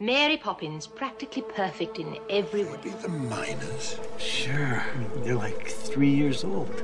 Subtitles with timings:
[0.00, 2.76] Mary Poppins, practically perfect in every way.
[2.84, 4.00] Maybe the miners.
[4.18, 4.82] Sure.
[5.18, 6.82] They're like three years old.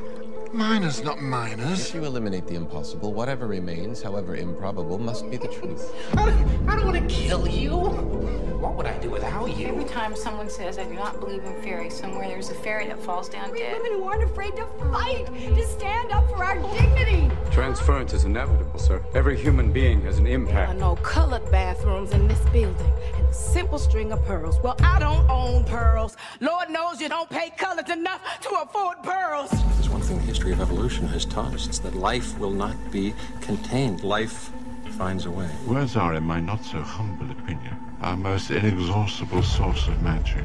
[0.53, 1.89] Miners, not miners.
[1.89, 5.95] If you eliminate the impossible, whatever remains, however improbable, must be the truth.
[6.17, 7.77] I don't, I don't want to kill you.
[7.77, 9.69] What would I do without you?
[9.69, 12.99] Every time someone says, I do not believe in fairies, somewhere there's a fairy that
[12.99, 13.81] falls down dead.
[13.81, 17.31] Women who aren't afraid to fight, to stand up for our dignity.
[17.53, 19.05] Transference is inevitable, sir.
[19.15, 20.73] Every human being has an impact.
[20.73, 22.93] There are no colored bathrooms in this building.
[23.31, 24.59] And a simple string of pearls.
[24.61, 26.17] Well, I don't own pearls.
[26.41, 29.51] Lord knows you don't pay colors enough to afford pearls.
[29.51, 31.69] There's one thing the history of evolution has taught us.
[31.69, 34.03] It's that life will not be contained.
[34.03, 34.51] Life
[34.99, 35.49] finds a way.
[35.65, 40.45] Words are, in my not so humble opinion, our most inexhaustible source of magic.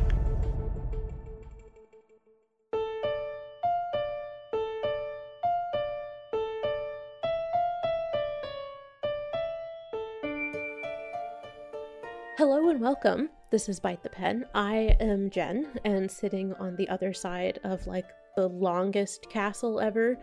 [12.86, 13.32] Welcome.
[13.50, 14.46] This is Bite the Pen.
[14.54, 18.06] I am Jen, and sitting on the other side of like
[18.36, 20.20] the longest castle ever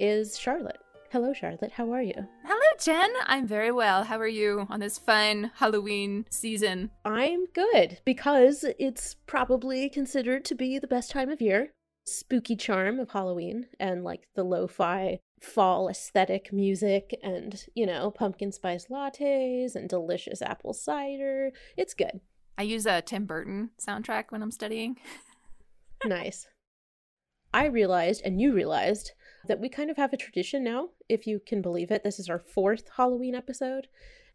[0.00, 0.78] is Charlotte.
[1.12, 1.72] Hello, Charlotte.
[1.72, 2.14] How are you?
[2.42, 3.10] Hello, Jen.
[3.26, 4.04] I'm very well.
[4.04, 6.90] How are you on this fun Halloween season?
[7.04, 11.74] I'm good because it's probably considered to be the best time of year.
[12.06, 18.10] Spooky charm of Halloween and like the lo fi fall aesthetic music and, you know,
[18.10, 21.52] pumpkin spice lattes and delicious apple cider.
[21.76, 22.20] It's good.
[22.58, 24.96] I use a Tim Burton soundtrack when I'm studying.
[26.04, 26.46] nice.
[27.52, 29.12] I realized, and you realized,
[29.46, 32.02] that we kind of have a tradition now, if you can believe it.
[32.02, 33.86] This is our fourth Halloween episode.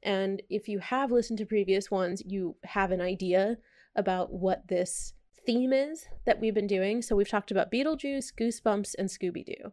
[0.03, 3.57] And if you have listened to previous ones, you have an idea
[3.95, 5.13] about what this
[5.45, 7.02] theme is that we've been doing.
[7.02, 9.72] So we've talked about Beetlejuice, Goosebumps, and Scooby Doo.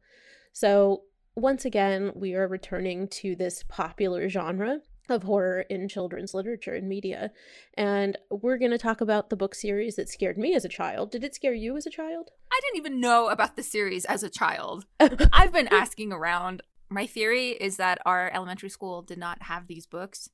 [0.52, 1.02] So
[1.40, 6.88] once again, we are returning to this popular genre of horror in children's literature and
[6.88, 7.30] media.
[7.74, 11.10] And we're going to talk about the book series that scared me as a child.
[11.10, 12.30] Did it scare you as a child?
[12.52, 14.84] I didn't even know about the series as a child.
[15.00, 16.62] I've been asking around.
[16.90, 20.28] My theory is that our elementary school did not have these books.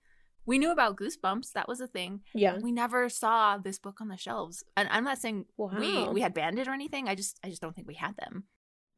[0.47, 2.21] We knew about Goosebumps, that was a thing.
[2.35, 2.59] Yeah.
[2.61, 4.63] We never saw this book on the shelves.
[4.77, 6.13] And I'm not saying we Wow.
[6.13, 7.09] we had Bandit or anything.
[7.09, 8.45] I just I just don't think we had them.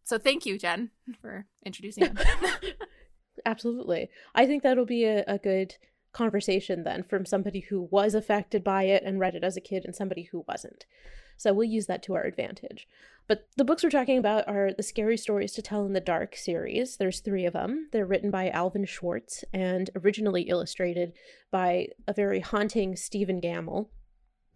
[0.06, 0.90] So thank you, Jen,
[1.20, 2.16] for introducing them.
[3.44, 4.08] Absolutely.
[4.36, 5.74] I think that'll be a, a good
[6.12, 9.84] conversation then from somebody who was affected by it and read it as a kid
[9.84, 10.86] and somebody who wasn't.
[11.36, 12.86] So we'll use that to our advantage.
[13.26, 16.36] But the books we're talking about are the Scary Stories to Tell in the Dark
[16.36, 16.96] series.
[16.96, 17.88] There's three of them.
[17.90, 21.14] They're written by Alvin Schwartz and originally illustrated
[21.50, 23.88] by a very haunting Stephen Gammell.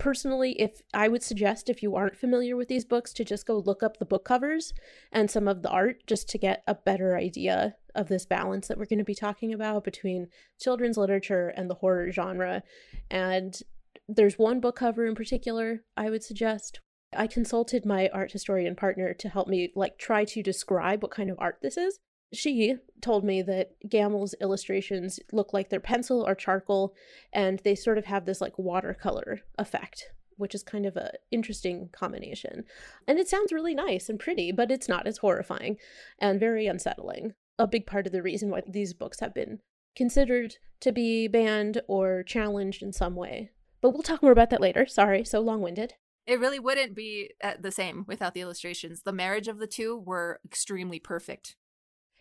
[0.01, 3.59] Personally, if I would suggest if you aren't familiar with these books to just go
[3.59, 4.73] look up the book covers
[5.13, 8.79] and some of the art just to get a better idea of this balance that
[8.79, 10.29] we're going to be talking about between
[10.59, 12.63] children's literature and the horror genre.
[13.11, 13.61] And
[14.09, 16.81] there's one book cover in particular I would suggest.
[17.15, 21.29] I consulted my art historian partner to help me like try to describe what kind
[21.29, 21.99] of art this is.
[22.33, 26.95] She told me that Gammell's illustrations look like they're pencil or charcoal
[27.33, 31.89] and they sort of have this like watercolor effect, which is kind of a interesting
[31.93, 32.65] combination.
[33.09, 35.77] And it sounds really nice and pretty, but it's not as horrifying
[36.19, 37.35] and very unsettling.
[37.59, 39.59] A big part of the reason why these books have been
[39.97, 43.51] considered to be banned or challenged in some way.
[43.81, 44.87] But we'll talk more about that later.
[44.87, 45.95] Sorry, so long winded.
[46.27, 49.03] It really wouldn't be uh, the same without the illustrations.
[49.03, 51.57] The marriage of the two were extremely perfect.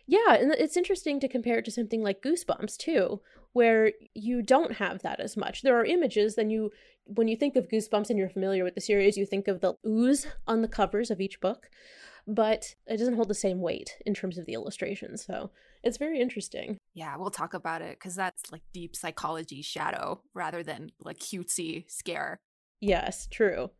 [0.06, 3.20] Yeah, and it's interesting to compare it to something like Goosebumps too,
[3.52, 5.62] where you don't have that as much.
[5.62, 6.70] There are images, then you
[7.06, 9.74] when you think of Goosebumps and you're familiar with the series, you think of the
[9.86, 11.68] ooze on the covers of each book,
[12.26, 15.24] but it doesn't hold the same weight in terms of the illustrations.
[15.24, 15.50] So
[15.82, 16.78] it's very interesting.
[16.94, 21.90] Yeah, we'll talk about it because that's like deep psychology shadow rather than like cutesy
[21.90, 22.38] scare.
[22.80, 23.70] Yes, true.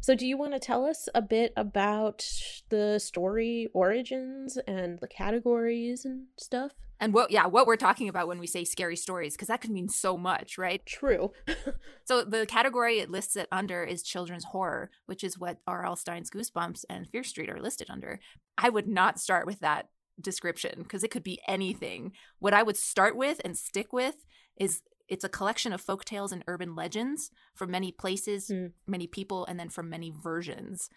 [0.00, 2.26] So, do you want to tell us a bit about
[2.68, 6.72] the story origins and the categories and stuff?
[7.00, 9.70] And what, yeah, what we're talking about when we say scary stories, because that could
[9.70, 10.84] mean so much, right?
[10.86, 11.32] True.
[12.04, 15.96] so, the category it lists it under is children's horror, which is what R.L.
[15.96, 18.20] Stine's Goosebumps and Fear Street are listed under.
[18.56, 19.88] I would not start with that
[20.20, 22.12] description because it could be anything.
[22.38, 24.24] What I would start with and stick with
[24.56, 28.72] is it's a collection of folk tales and urban legends from many places, Mm.
[28.86, 30.88] many people, and then from many versions.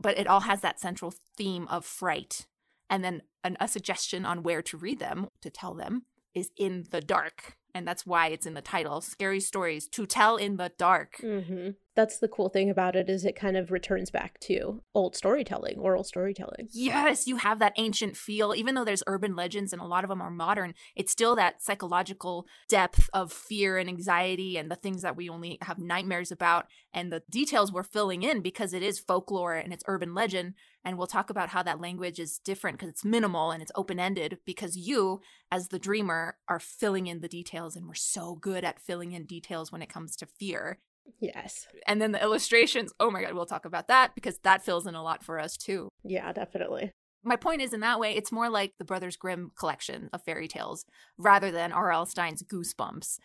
[0.00, 2.46] But it all has that central theme of fright.
[2.88, 6.02] And then an, a suggestion on where to read them, to tell them,
[6.34, 7.56] is in the dark.
[7.74, 11.18] And that's why it's in the title Scary Stories to Tell in the Dark.
[11.22, 11.70] Mm-hmm.
[12.00, 15.78] That's the cool thing about it is it kind of returns back to old storytelling,
[15.78, 16.70] oral storytelling.
[16.72, 18.54] Yes, you have that ancient feel.
[18.54, 21.62] Even though there's urban legends and a lot of them are modern, it's still that
[21.62, 26.68] psychological depth of fear and anxiety and the things that we only have nightmares about
[26.94, 30.54] and the details we're filling in because it is folklore and it's urban legend.
[30.82, 34.00] And we'll talk about how that language is different because it's minimal and it's open
[34.00, 35.20] ended because you,
[35.52, 37.76] as the dreamer, are filling in the details.
[37.76, 40.78] And we're so good at filling in details when it comes to fear.
[41.20, 41.66] Yes.
[41.86, 44.94] And then the illustrations, oh my God, we'll talk about that because that fills in
[44.94, 45.88] a lot for us too.
[46.02, 46.92] Yeah, definitely.
[47.22, 50.48] My point is, in that way, it's more like the Brothers Grimm collection of fairy
[50.48, 50.86] tales
[51.18, 52.06] rather than R.L.
[52.06, 53.18] Stine's Goosebumps.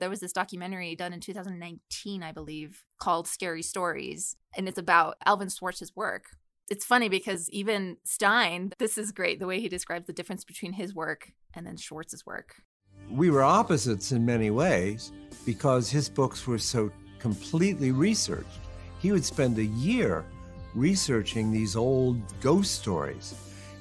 [0.00, 5.16] There was this documentary done in 2019, I believe, called Scary Stories, and it's about
[5.24, 6.24] Alvin Schwartz's work.
[6.68, 10.72] It's funny because even Stine, this is great the way he describes the difference between
[10.72, 12.56] his work and then Schwartz's work.
[13.08, 15.12] We were opposites in many ways
[15.44, 16.90] because his books were so
[17.26, 18.60] completely researched.
[19.00, 20.24] He would spend a year
[20.76, 23.34] researching these old ghost stories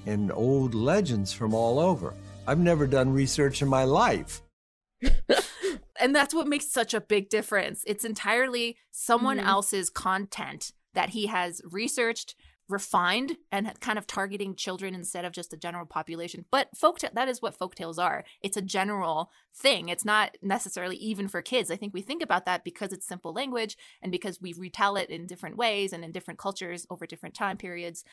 [0.07, 2.15] and old legends from all over.
[2.47, 4.42] I've never done research in my life.
[6.00, 7.83] and that's what makes such a big difference.
[7.86, 9.47] It's entirely someone mm-hmm.
[9.47, 12.33] else's content that he has researched,
[12.68, 16.46] refined and kind of targeting children instead of just the general population.
[16.52, 18.24] But folk that is what folk tales are.
[18.42, 19.90] It's a general thing.
[19.90, 21.70] It's not necessarily even for kids.
[21.70, 25.10] I think we think about that because it's simple language and because we retell it
[25.10, 28.04] in different ways and in different cultures over different time periods.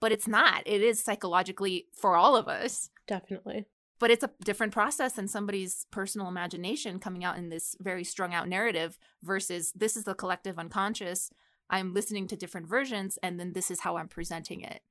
[0.00, 0.62] But it's not.
[0.66, 2.90] It is psychologically for all of us.
[3.06, 3.66] Definitely.
[3.98, 8.32] But it's a different process than somebody's personal imagination coming out in this very strung
[8.32, 11.30] out narrative versus this is the collective unconscious
[11.70, 14.82] I'm listening to different versions and then this is how I'm presenting it.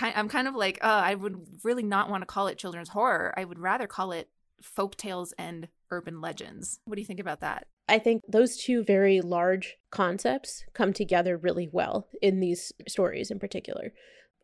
[0.00, 3.34] I'm kind of like, uh, I would really not want to call it children's horror.
[3.36, 4.30] I would rather call it
[4.62, 6.80] folk tales and urban legends.
[6.86, 7.66] What do you think about that?
[7.88, 13.38] I think those two very large concepts come together really well in these stories in
[13.38, 13.92] particular.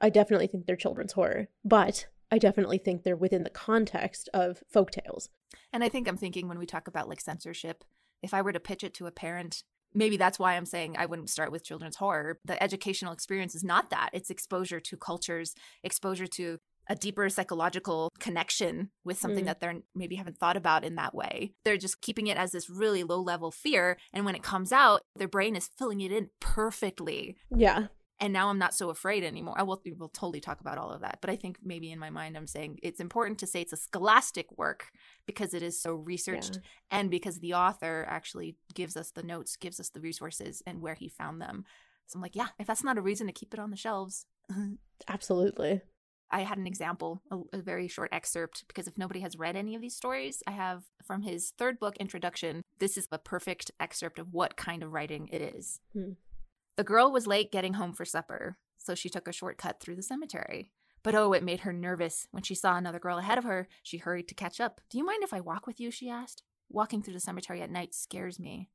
[0.00, 4.62] I definitely think they're children's horror, but I definitely think they're within the context of
[4.70, 5.31] folk tales.
[5.73, 7.84] And I think I'm thinking when we talk about like censorship,
[8.23, 9.62] if I were to pitch it to a parent
[9.94, 12.38] maybe that's why I'm saying I wouldn't start with children's horror.
[12.44, 14.11] The educational experience is not that.
[14.12, 16.58] It's exposure to cultures, exposure to
[16.90, 19.49] a deeper psychological connection with something mm.
[19.49, 21.52] that they're maybe haven't thought about in that way.
[21.64, 23.99] They're just keeping it as this really low level fear.
[24.12, 27.37] And when it comes out, their brain is filling it in perfectly.
[27.55, 27.88] Yeah
[28.20, 29.55] and now I'm not so afraid anymore.
[29.56, 32.11] I will we'll totally talk about all of that, but I think maybe in my
[32.11, 34.91] mind I'm saying it's important to say it's a scholastic work
[35.26, 36.99] because it is so researched yeah.
[36.99, 40.94] and because the author actually gives us the notes, gives us the resources and where
[40.94, 41.65] he found them.
[42.06, 44.26] So I'm like, yeah, if that's not a reason to keep it on the shelves.
[45.09, 45.82] Absolutely.
[46.31, 49.75] I had an example, a, a, very short excerpt, because if nobody has read any
[49.75, 52.62] of these stories, I have from his third book, Introduction.
[52.79, 55.81] This is a perfect excerpt of what kind of writing it is.
[55.94, 56.12] Hmm.
[56.79, 60.03] The girl was late getting home for supper, so she took a shortcut through the
[60.03, 60.71] cemetery.
[61.03, 62.29] But oh, it made her nervous.
[62.31, 64.81] When she saw another girl ahead of her, she hurried to catch up.
[64.89, 65.91] Do you mind if I walk with you?
[65.91, 66.45] she asked.
[66.69, 68.71] Walking through the cemetery at night scares me.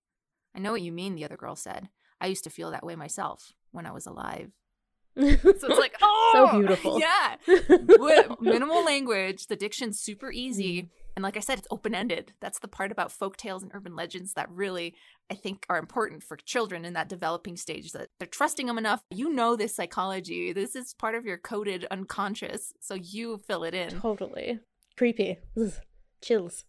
[0.54, 1.88] I know what you mean, the other girl said.
[2.20, 4.52] I used to feel that way myself when I was alive.
[5.16, 7.00] so it's like, oh, so beautiful.
[7.00, 7.38] Yeah.
[8.42, 10.82] Minimal language, the diction's super easy.
[10.82, 11.03] Mm-hmm.
[11.16, 12.34] And like I said, it's open ended.
[12.42, 14.96] That's the part about folk tales and urban legends that really,
[15.30, 19.04] I think, are important for children in that developing stage that they're trusting them enough.
[19.12, 20.54] You know this psychology.
[20.54, 22.74] This is part of your coded unconscious.
[22.80, 23.90] So you fill it in.
[23.90, 24.60] Totally.
[24.98, 25.38] Creepy.
[25.56, 25.74] Ugh.
[26.22, 26.66] Chills.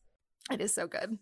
[0.51, 1.19] It is so good.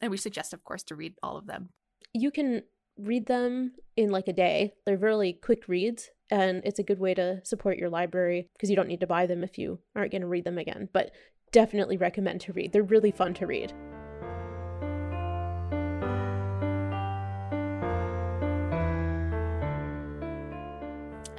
[0.00, 1.70] And we suggest, of course, to read all of them.
[2.12, 2.62] You can
[2.96, 4.72] read them in like a day.
[4.84, 8.76] They're really quick reads, and it's a good way to support your library because you
[8.76, 10.88] don't need to buy them if you aren't going to read them again.
[10.92, 11.12] But
[11.52, 12.72] definitely recommend to read.
[12.72, 13.72] They're really fun to read.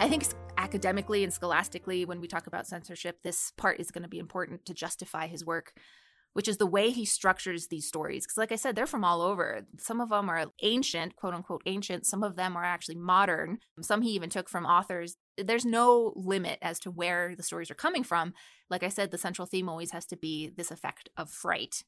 [0.01, 0.25] I think
[0.57, 4.65] academically and scholastically, when we talk about censorship, this part is going to be important
[4.65, 5.73] to justify his work,
[6.33, 8.25] which is the way he structures these stories.
[8.25, 9.65] Because, like I said, they're from all over.
[9.77, 12.05] Some of them are ancient, quote unquote ancient.
[12.05, 13.59] Some of them are actually modern.
[13.81, 17.75] Some he even took from authors there's no limit as to where the stories are
[17.75, 18.33] coming from.
[18.69, 21.83] Like I said, the central theme always has to be this effect of fright.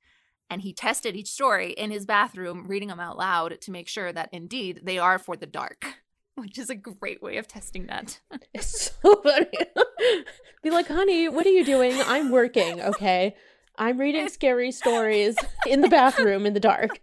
[0.49, 4.11] And he tested each story in his bathroom, reading them out loud to make sure
[4.11, 5.85] that indeed they are for the dark,
[6.35, 8.19] which is a great way of testing that.
[8.53, 9.47] it's so funny.
[10.63, 11.93] be like, honey, what are you doing?
[12.05, 13.35] I'm working, okay?
[13.77, 16.99] I'm reading scary stories in the bathroom in the dark.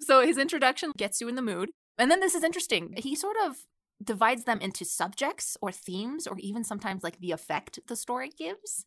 [0.00, 1.70] So his introduction gets you in the mood.
[1.96, 2.94] And then this is interesting.
[2.96, 3.58] He sort of
[4.02, 8.86] divides them into subjects or themes or even sometimes like the effect the story gives.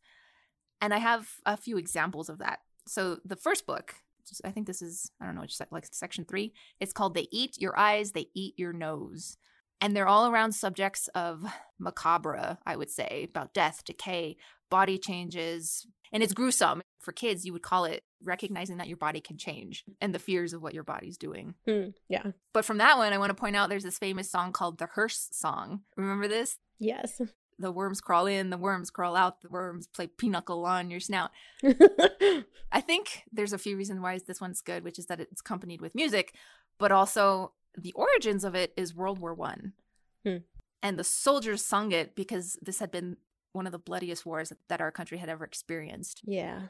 [0.82, 2.60] And I have a few examples of that.
[2.88, 3.96] So the first book,
[4.44, 6.54] I think this is, I don't know, just like section three.
[6.80, 9.38] It's called They Eat Your Eyes, They Eat Your Nose.
[9.80, 11.46] And they're all around subjects of
[11.80, 14.38] macabre, I would say, about death, decay,
[14.70, 15.88] body changes.
[16.12, 16.82] And it's gruesome.
[17.08, 20.52] For kids, you would call it recognizing that your body can change and the fears
[20.52, 21.56] of what your body's doing.
[21.66, 22.32] Mm, yeah.
[22.52, 24.88] But from that one, I want to point out there's this famous song called the
[24.88, 25.84] Hearse Song.
[25.96, 26.58] Remember this?
[26.80, 27.22] Yes.
[27.60, 31.32] The worms crawl in, the worms crawl out, the worms play pinochle on your snout.
[31.64, 35.82] I think there's a few reasons why this one's good, which is that it's accompanied
[35.82, 36.36] with music,
[36.78, 39.74] but also the origins of it is World War One,
[40.24, 40.38] hmm.
[40.84, 43.18] and the soldiers sung it because this had been
[43.54, 46.22] one of the bloodiest wars that our country had ever experienced.
[46.26, 46.68] Yeah,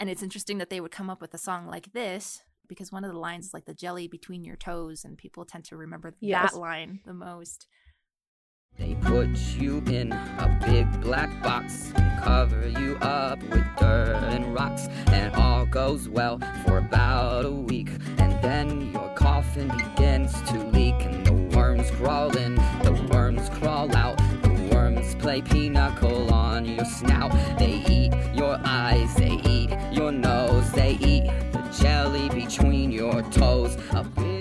[0.00, 3.04] and it's interesting that they would come up with a song like this because one
[3.04, 6.14] of the lines is like the jelly between your toes, and people tend to remember
[6.20, 6.52] yes.
[6.52, 7.66] that line the most.
[8.78, 14.54] They put you in a big black box and cover you up with dirt and
[14.54, 17.90] rocks, and all goes well for about a week.
[18.18, 23.94] And then your coffin begins to leak, and the worms crawl in, the worms crawl
[23.96, 24.19] out, the worms
[25.20, 27.30] play pinochle on your snout.
[27.58, 33.76] They eat your eyes, they eat your nose, they eat the jelly between your toes.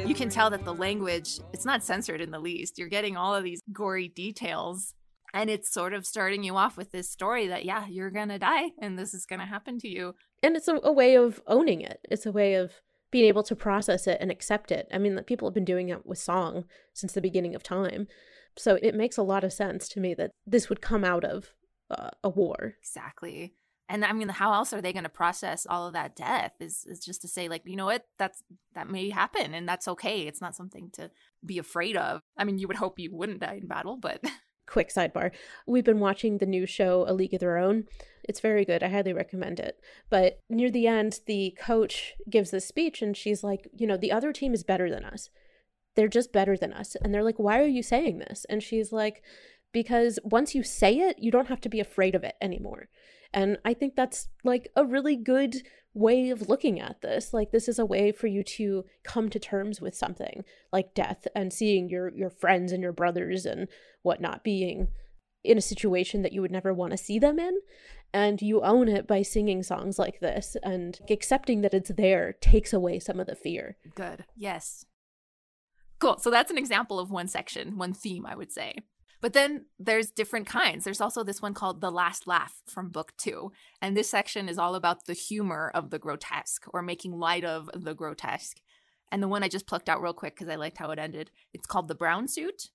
[0.05, 2.77] You can tell that the language, it's not censored in the least.
[2.77, 4.93] You're getting all of these gory details.
[5.31, 8.39] And it's sort of starting you off with this story that, yeah, you're going to
[8.39, 10.15] die and this is going to happen to you.
[10.41, 11.99] And it's a, a way of owning it.
[12.09, 12.71] It's a way of
[13.11, 14.87] being able to process it and accept it.
[14.91, 18.07] I mean, people have been doing it with song since the beginning of time.
[18.59, 21.53] So it makes a lot of sense to me that this would come out of
[21.89, 22.75] uh, a war.
[22.79, 23.53] Exactly.
[23.91, 26.85] And i mean how else are they going to process all of that death is
[26.87, 28.05] is just to say like you know what?
[28.17, 28.43] That's
[28.75, 30.27] that may happen and that's okay.
[30.27, 31.09] It's not something to
[31.43, 32.21] be afraid of.
[32.37, 34.23] I mean you would hope you wouldn't die in battle but
[34.67, 35.31] quick sidebar.
[35.65, 37.85] We've been watching the new show a league of their own.
[38.23, 38.83] It's very good.
[38.83, 39.79] I highly recommend it.
[40.09, 44.11] But near the end the coach gives this speech and she's like you know the
[44.11, 45.29] other team is better than us
[45.95, 48.91] they're just better than us and they're like why are you saying this and she's
[48.91, 49.23] like
[49.71, 52.89] because once you say it you don't have to be afraid of it anymore
[53.33, 55.57] and I think that's like a really good
[55.93, 57.33] way of looking at this.
[57.33, 61.27] Like this is a way for you to come to terms with something like death
[61.35, 63.67] and seeing your your friends and your brothers and
[64.01, 64.89] whatnot being
[65.43, 67.59] in a situation that you would never want to see them in.
[68.11, 72.73] And you own it by singing songs like this and accepting that it's there takes
[72.73, 73.77] away some of the fear.
[73.93, 74.25] Good.
[74.35, 74.85] Yes.
[75.99, 76.17] Cool.
[76.19, 78.75] So that's an example of one section, one theme, I would say.
[79.21, 80.85] But then there's different kinds.
[80.85, 83.51] There's also this one called The Last Laugh from book two.
[83.81, 87.69] And this section is all about the humor of the grotesque or making light of
[87.73, 88.61] the grotesque.
[89.11, 91.31] And the one I just plucked out real quick because I liked how it ended,
[91.53, 92.69] it's called The Brown Suit.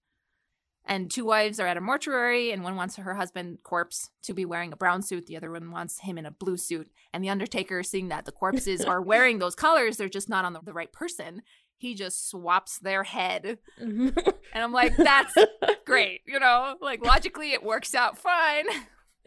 [0.87, 4.45] And two wives are at a mortuary, and one wants her husband corpse to be
[4.45, 5.25] wearing a brown suit.
[5.25, 6.90] The other one wants him in a blue suit.
[7.14, 10.52] And the undertaker, seeing that the corpses are wearing those colors, they're just not on
[10.52, 11.40] the, the right person
[11.76, 13.59] he just swaps their head.
[13.81, 14.16] Mm-hmm.
[14.52, 15.35] and I'm like, that's
[15.85, 16.23] great.
[16.26, 18.66] You know, like logically it works out fine.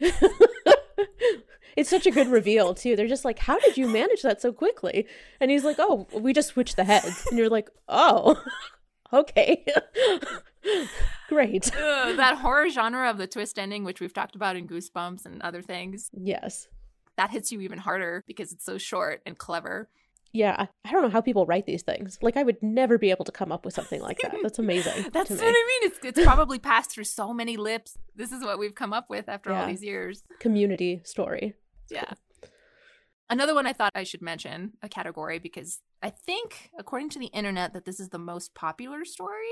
[1.76, 2.96] it's such a good reveal too.
[2.96, 5.06] They're just like, "How did you manage that so quickly?"
[5.40, 8.42] And he's like, "Oh, we just switched the heads." And you're like, "Oh,
[9.12, 9.64] okay,
[11.28, 15.26] great." Ugh, that horror genre of the twist ending, which we've talked about in Goosebumps
[15.26, 16.10] and other things.
[16.12, 16.68] Yes,
[17.16, 19.88] that hits you even harder because it's so short and clever
[20.38, 22.16] yeah, I don't know how people write these things.
[22.22, 24.36] Like, I would never be able to come up with something like that.
[24.40, 25.06] That's amazing.
[25.12, 25.90] That's what I mean.
[25.90, 27.98] It's, it's probably passed through so many lips.
[28.14, 29.62] This is what we've come up with after yeah.
[29.62, 30.22] all these years.
[30.38, 31.54] Community story.
[31.90, 32.12] Yeah.
[33.28, 37.26] Another one I thought I should mention a category because I think, according to the
[37.26, 39.50] internet, that this is the most popular story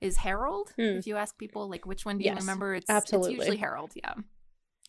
[0.00, 0.72] is Harold.
[0.76, 0.96] Hmm.
[0.96, 2.74] If you ask people, like, which one do you yes, remember?
[2.74, 3.34] It's, absolutely.
[3.34, 3.92] it's usually Harold.
[3.94, 4.14] Yeah.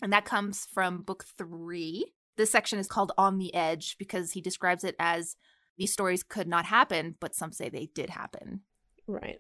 [0.01, 4.41] And that comes from book three this section is called On the Edge because he
[4.41, 5.35] describes it as
[5.77, 8.61] these stories could not happen, but some say they did happen.
[9.07, 9.39] Right.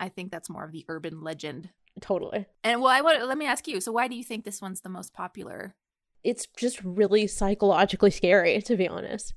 [0.00, 1.70] I think that's more of the urban legend.
[2.00, 2.46] Totally.
[2.62, 3.80] And well, I want let me ask you.
[3.80, 5.76] So, why do you think this one's the most popular?
[6.24, 9.34] It's just really psychologically scary, to be honest.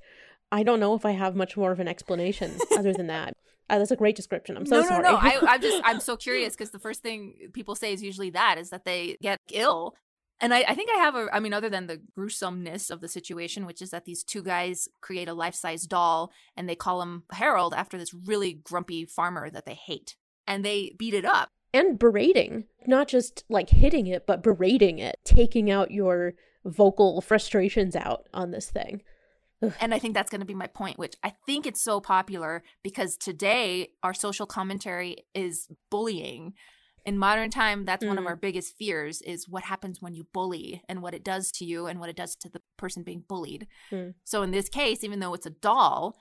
[0.50, 3.34] I don't know if I have much more of an explanation other than that.
[3.70, 4.56] Uh, that's a great description.
[4.56, 5.02] I'm so no, sorry.
[5.02, 8.02] No, no, I, I'm just I'm so curious because the first thing people say is
[8.02, 9.94] usually that is that they get ill
[10.40, 13.08] and I, I, think I have a, I mean, other than the gruesomeness of the
[13.08, 17.02] situation, which is that these two guys create a life size doll and they call
[17.02, 20.16] him Harold after this really grumpy farmer that they hate.
[20.46, 21.50] And they beat it up.
[21.74, 27.94] And berating, not just like hitting it, but berating it, taking out your vocal frustrations
[27.94, 29.02] out on this thing.
[29.62, 29.72] Ugh.
[29.80, 32.62] And I think that's going to be my point, which I think it's so popular
[32.82, 36.54] because today our social commentary is bullying
[37.08, 38.28] in modern time that's one of Mm.
[38.30, 41.86] our biggest fears is what happens when you bully and what it does to you
[41.88, 44.14] and what it does to the person being bullied Mm.
[44.24, 46.16] so in this case even though it's a doll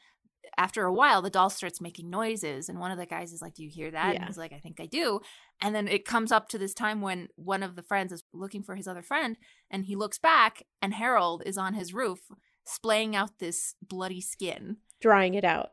[0.57, 3.53] after a while the doll starts making noises and one of the guys is like
[3.55, 4.25] do you hear that and Yeah.
[4.27, 5.19] he's like i think i do
[5.61, 8.63] and then it comes up to this time when one of the friends is looking
[8.63, 9.35] for his other friend
[9.69, 12.19] and he looks back and harold is on his roof
[12.65, 15.71] splaying out this bloody skin Drying it out.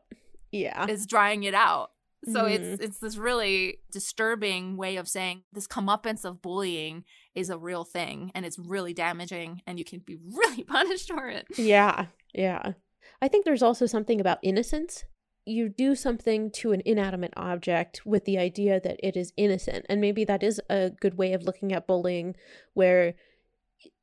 [0.51, 0.85] Yeah.
[0.87, 1.89] is drying it out.
[2.25, 2.51] So Mhm.
[2.55, 7.03] it's it's this really disturbing way of saying this comeuppance of bullying
[7.35, 11.27] is a real thing and it's really damaging and you can be really punished for
[11.29, 11.45] it.
[11.57, 12.73] Yeah, yeah.
[13.21, 15.05] I think there's also something about innocence.
[15.45, 20.01] You do something to an inanimate object with the idea that it is innocent, and
[20.01, 22.35] maybe that is a good way of looking at bullying,
[22.73, 23.13] where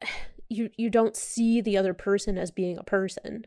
[0.49, 3.47] you you don't see the other person as being a person.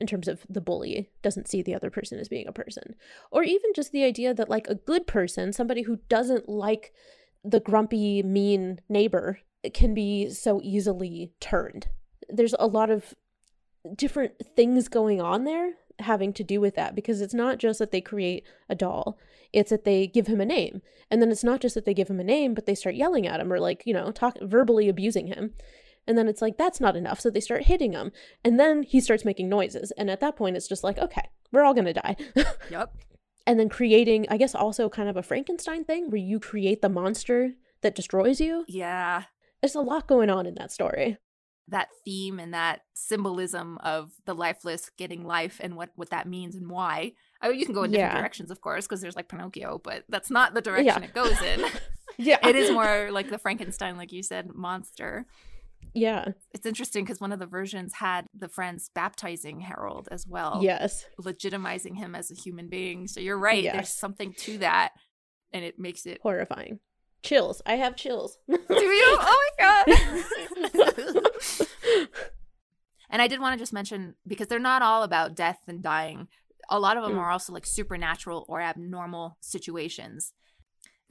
[0.00, 2.96] In terms of the bully doesn't see the other person as being a person,
[3.30, 6.92] or even just the idea that like a good person, somebody who doesn't like
[7.44, 9.38] the grumpy, mean neighbor,
[9.72, 11.88] can be so easily turned.
[12.28, 13.14] There's a lot of
[13.94, 17.92] different things going on there having to do with that because it's not just that
[17.92, 19.16] they create a doll
[19.54, 20.82] it's that they give him a name.
[21.10, 23.26] And then it's not just that they give him a name but they start yelling
[23.26, 25.54] at him or like you know talk verbally abusing him
[26.06, 28.12] and then it's like that's not enough so they start hitting him
[28.44, 31.64] and then he starts making noises and at that point it's just like okay we're
[31.64, 32.16] all going to die
[32.70, 32.94] Yep.
[33.46, 36.88] and then creating i guess also kind of a frankenstein thing where you create the
[36.88, 39.24] monster that destroys you Yeah.
[39.62, 41.18] there's a lot going on in that story
[41.68, 46.54] That theme and that symbolism of the lifeless getting life and what what that means
[46.56, 47.12] and why.
[47.40, 48.20] I mean, you can go in different Yeah.
[48.20, 51.08] directions, of course, because there's like Pinocchio, but that's not the direction Yeah.
[51.08, 51.64] it goes in.
[52.18, 55.24] yeah it is more like the Frankenstein, like you said, monster.
[55.92, 60.60] Yeah It's interesting because one of the versions had the friends baptizing Harold as well.
[60.62, 63.06] yes legitimizing him as a human being.
[63.08, 63.64] So you're right.
[63.64, 64.92] There's something to that,
[65.52, 66.18] and it makes it.
[66.22, 66.80] horrifying
[67.22, 68.68] chills i have chills Do you?
[69.18, 70.86] Oh my god!
[73.10, 76.28] and I did want to just mention because they're not all about death and dying.
[76.68, 77.18] A lot of them Mm.
[77.18, 80.32] are also like supernatural or abnormal situations.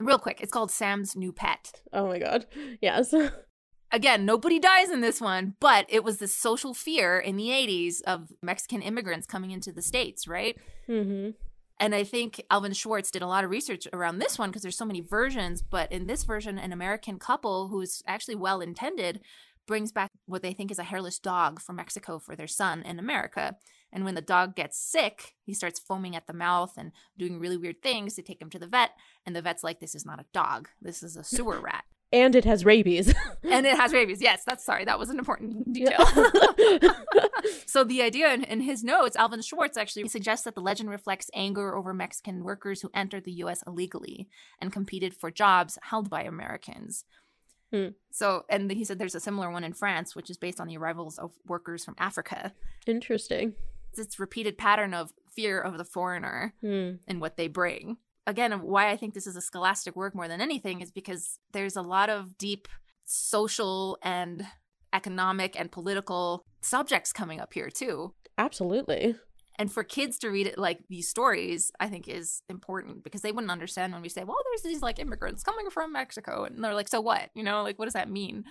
[0.00, 1.82] Real quick, it's called Sam's New Pet.
[1.92, 2.46] oh my god
[2.80, 3.12] yes
[3.94, 8.02] Again, nobody dies in this one, but it was this social fear in the 80s
[8.02, 10.58] of Mexican immigrants coming into the States, right?
[10.88, 11.30] mm-hmm.
[11.78, 14.76] And I think Alvin Schwartz did a lot of research around this one because there's
[14.76, 15.62] so many versions.
[15.62, 19.20] But in this version, an American couple who's actually well intended
[19.66, 22.98] brings back what they think is a hairless dog from Mexico for their son in
[22.98, 23.56] America.
[23.92, 27.56] And when the dog gets sick, he starts foaming at the mouth and doing really
[27.56, 28.16] weird things.
[28.16, 28.90] They take him to the vet,
[29.24, 31.84] and the vet's like, This is not a dog, this is a sewer rat.
[32.14, 34.22] And it has rabies and it has rabies.
[34.22, 34.84] Yes, that's sorry.
[34.84, 36.06] That was an important detail.
[37.66, 41.30] so the idea in, in his notes, Alvin Schwartz actually suggests that the legend reflects
[41.34, 43.62] anger over Mexican workers who entered the U.S.
[43.66, 44.28] illegally
[44.60, 47.04] and competed for jobs held by Americans.
[47.72, 47.88] Hmm.
[48.12, 50.76] So, and he said there's a similar one in France, which is based on the
[50.76, 52.52] arrivals of workers from Africa.
[52.86, 53.54] interesting
[53.90, 56.92] It's this repeated pattern of fear of the foreigner Hmm.
[57.08, 57.96] and what they bring.
[58.26, 61.76] Again, why I think this is a scholastic work more than anything is because there's
[61.76, 62.68] a lot of deep
[63.04, 64.46] social and
[64.94, 68.14] economic and political subjects coming up here too.
[68.38, 69.16] absolutely
[69.58, 73.30] And for kids to read it like these stories, I think is important because they
[73.30, 76.74] wouldn't understand when we say, "Well, there's these like immigrants coming from Mexico," and they're
[76.74, 78.44] like, "So what?" You know, like what does that mean?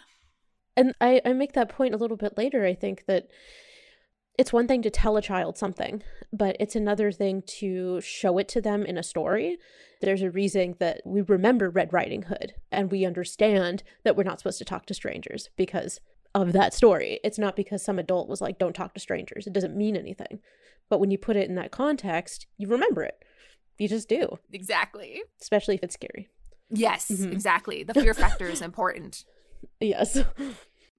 [0.76, 3.28] and I, I make that point a little bit later i think that
[4.38, 8.48] it's one thing to tell a child something but it's another thing to show it
[8.48, 9.58] to them in a story
[10.02, 14.40] there's a reason that we remember red riding hood and we understand that we're not
[14.40, 16.00] supposed to talk to strangers because
[16.36, 19.54] of that story it's not because some adult was like don't talk to strangers it
[19.54, 20.40] doesn't mean anything
[20.90, 23.24] but when you put it in that context you remember it
[23.78, 25.22] you just do Exactly.
[25.42, 26.30] especially if it's scary
[26.76, 27.32] Yes, Mhm.
[27.32, 27.84] exactly.
[27.84, 29.26] The fear factor is important.
[29.80, 30.24] yes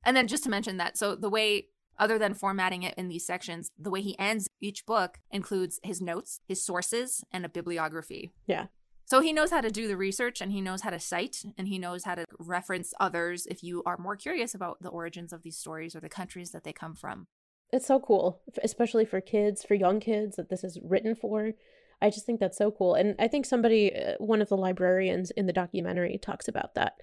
[0.05, 3.27] And then just to mention that, so the way, other than formatting it in these
[3.27, 8.33] sections, the way he ends each book includes his notes, his sources, and a bibliography.
[8.47, 8.67] yeah
[9.07, 11.69] So he knows how to do the research and he knows how to cite and
[11.69, 15.43] he knows how to reference others if you are more curious about the origins of
[15.43, 17.27] these stories or the countries that they come from.
[17.73, 21.53] It's so cool, especially for kids, for young kids that this is written for.
[22.01, 22.95] I just think that's so cool.
[22.95, 26.95] And I think somebody, uh, one of the librarians in the documentary, talks about that.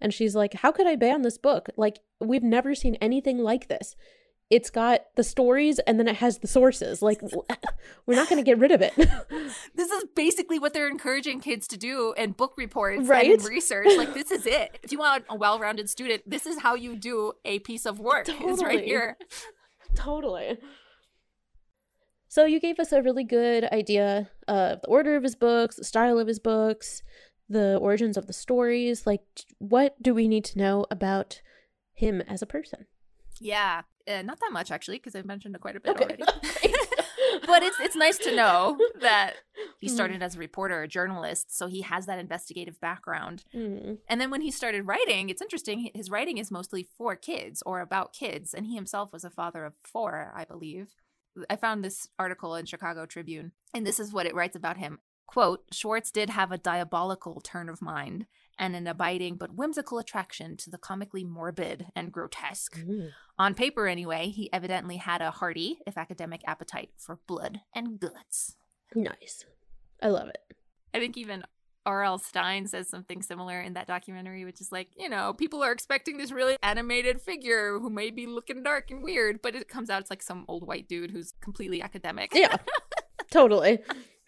[0.00, 1.68] And she's like, How could I ban this book?
[1.76, 3.96] Like, we've never seen anything like this.
[4.50, 7.00] It's got the stories and then it has the sources.
[7.02, 7.22] Like,
[8.06, 8.92] we're not going to get rid of it.
[9.74, 13.30] This is basically what they're encouraging kids to do in book reports Right?
[13.32, 13.88] and research.
[13.96, 14.78] Like, this is it.
[14.82, 17.98] If you want a well rounded student, this is how you do a piece of
[17.98, 18.26] work.
[18.28, 19.16] It's right here.
[19.94, 20.58] totally.
[22.28, 25.84] So you gave us a really good idea of the order of his books, the
[25.84, 27.02] style of his books,
[27.48, 29.06] the origins of the stories.
[29.06, 29.22] Like,
[29.58, 31.40] what do we need to know about
[31.92, 32.86] him as a person?
[33.40, 36.04] Yeah, uh, not that much actually, because I've mentioned it quite a bit okay.
[36.04, 36.22] already.
[37.46, 39.34] but it's it's nice to know that
[39.78, 39.94] he mm-hmm.
[39.94, 43.44] started as a reporter, a journalist, so he has that investigative background.
[43.54, 43.98] Mm.
[44.08, 45.90] And then when he started writing, it's interesting.
[45.94, 49.64] His writing is mostly for kids or about kids, and he himself was a father
[49.64, 50.94] of four, I believe.
[51.48, 54.98] I found this article in Chicago Tribune, and this is what it writes about him.
[55.26, 58.26] Quote, Schwartz did have a diabolical turn of mind
[58.60, 62.78] and an abiding but whimsical attraction to the comically morbid and grotesque.
[62.78, 63.10] Mm.
[63.38, 68.56] On paper, anyway, he evidently had a hearty, if academic, appetite for blood and guts.
[68.94, 69.46] Nice.
[70.02, 70.38] I love it.
[70.92, 71.42] I think even
[71.86, 72.18] R.L.
[72.18, 76.18] Stine says something similar in that documentary, which is like, you know, people are expecting
[76.18, 80.02] this really animated figure who may be looking dark and weird, but it comes out
[80.02, 82.32] it's like some old white dude who's completely academic.
[82.34, 82.56] Yeah,
[83.30, 83.78] totally.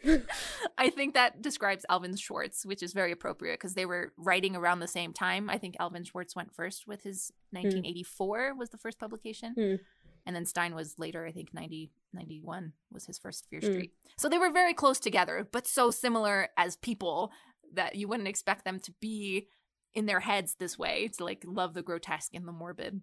[0.78, 4.80] I think that describes Alvin Schwartz, which is very appropriate because they were writing around
[4.80, 5.48] the same time.
[5.48, 8.58] I think Alvin Schwartz went first with his 1984 mm.
[8.58, 9.54] was the first publication.
[9.56, 9.80] Mm.
[10.24, 13.90] And then Stine was later, I think 90, 91 was his first Fear Street.
[13.90, 14.10] Mm.
[14.18, 17.32] So they were very close together, but so similar as people
[17.74, 19.48] that you wouldn't expect them to be
[19.94, 23.02] in their heads this way to like love the grotesque and the morbid.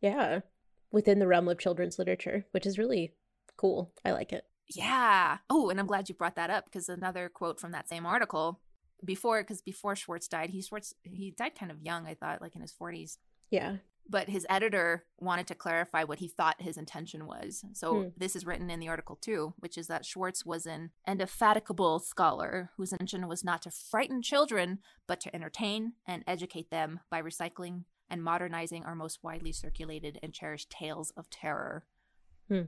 [0.00, 0.40] Yeah.
[0.90, 3.14] Within the realm of children's literature, which is really
[3.56, 3.92] cool.
[4.04, 4.44] I like it.
[4.76, 5.38] Yeah.
[5.50, 8.60] Oh, and I'm glad you brought that up because another quote from that same article
[9.04, 12.06] before, because before Schwartz died, he Schwartz he died kind of young.
[12.06, 13.18] I thought, like in his 40s.
[13.50, 13.76] Yeah.
[14.08, 17.64] But his editor wanted to clarify what he thought his intention was.
[17.72, 18.08] So hmm.
[18.16, 22.70] this is written in the article too, which is that Schwartz was an indefatigable scholar
[22.76, 27.84] whose intention was not to frighten children, but to entertain and educate them by recycling
[28.10, 31.84] and modernizing our most widely circulated and cherished tales of terror.
[32.48, 32.62] Hmm.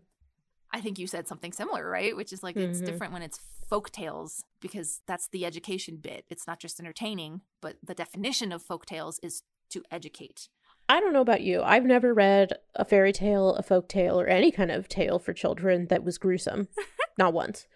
[0.74, 2.16] I think you said something similar, right?
[2.16, 2.72] Which is like mm-hmm.
[2.72, 3.38] it's different when it's
[3.70, 6.24] folk tales because that's the education bit.
[6.28, 10.48] It's not just entertaining, but the definition of folk tales is to educate.
[10.88, 11.62] I don't know about you.
[11.62, 15.32] I've never read a fairy tale, a folk tale, or any kind of tale for
[15.32, 16.66] children that was gruesome.
[17.18, 17.68] not once.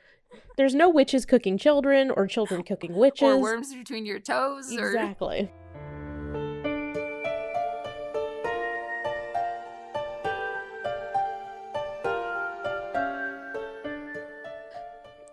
[0.57, 3.23] There's no witches cooking children or children cooking witches.
[3.23, 4.77] Or worms between your toes.
[4.77, 4.89] Or...
[4.89, 5.53] Exactly.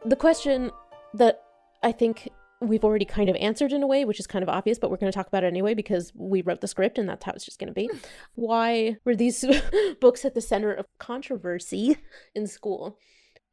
[0.06, 0.72] The question
[1.14, 1.42] that
[1.84, 2.30] I think
[2.62, 4.98] we've already kind of answered in a way, which is kind of obvious, but we're
[4.98, 7.46] going to talk about it anyway because we wrote the script and that's how it's
[7.46, 7.90] just going to be.
[8.36, 9.44] Why were these
[10.02, 11.98] books at the center of controversy
[12.34, 12.98] in school?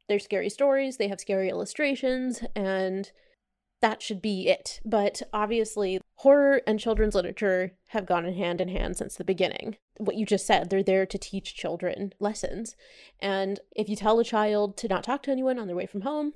[0.07, 3.11] They're scary stories, they have scary illustrations, and
[3.81, 4.79] that should be it.
[4.83, 9.77] But obviously, horror and children's literature have gone in hand in hand since the beginning.
[9.97, 12.75] What you just said, they're there to teach children lessons.
[13.19, 16.01] And if you tell a child to not talk to anyone on their way from
[16.01, 16.33] home,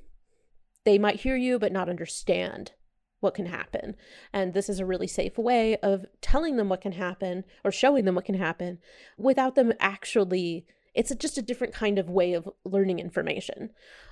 [0.88, 2.72] they might hear you but not understand
[3.20, 3.94] what can happen.
[4.32, 8.06] And this is a really safe way of telling them what can happen or showing
[8.06, 8.80] them what can happen
[9.18, 10.66] without them actually.
[10.96, 13.72] It's just a different kind of way of learning information.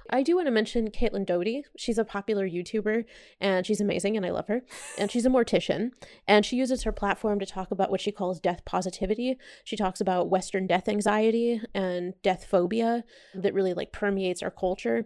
[0.09, 1.63] I do want to mention Caitlin Doughty.
[1.77, 3.05] She's a popular YouTuber
[3.39, 4.61] and she's amazing and I love her.
[4.97, 5.91] And she's a mortician
[6.27, 9.37] and she uses her platform to talk about what she calls death positivity.
[9.63, 15.05] She talks about Western death anxiety and death phobia that really like permeates our culture.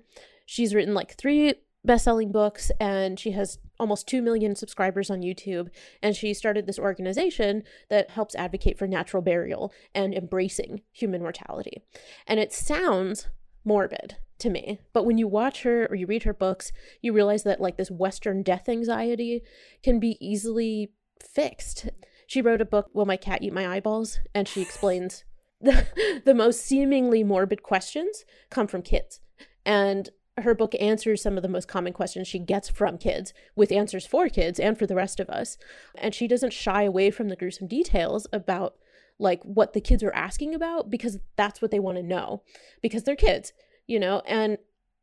[0.51, 1.53] She's written like three
[1.85, 5.69] best-selling books and she has almost 2 million subscribers on YouTube
[6.01, 11.83] and she started this organization that helps advocate for natural burial and embracing human mortality.
[12.25, 13.27] And it sounds
[13.63, 17.43] morbid to me, but when you watch her or you read her books, you realize
[17.43, 19.43] that like this western death anxiety
[19.83, 21.89] can be easily fixed.
[22.25, 24.17] She wrote a book, Will My Cat Eat My Eyeballs?
[24.33, 25.25] and she explains
[25.61, 29.19] the, the most seemingly morbid questions come from kids.
[29.63, 30.09] And
[30.43, 34.05] her book answers some of the most common questions she gets from kids with answers
[34.05, 35.57] for kids and for the rest of us.
[35.95, 38.75] And she doesn't shy away from the gruesome details about
[39.19, 42.43] like what the kids are asking about because that's what they want to know
[42.81, 43.53] because they're kids,
[43.85, 44.21] you know?
[44.25, 44.57] And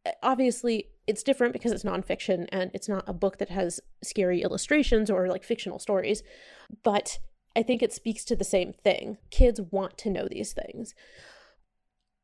[0.04, 4.42] eh, obviously it's different because it's nonfiction and it's not a book that has scary
[4.42, 6.22] illustrations or like fictional stories.
[6.82, 7.18] But
[7.54, 9.18] I think it speaks to the same thing.
[9.30, 10.94] Kids want to know these things.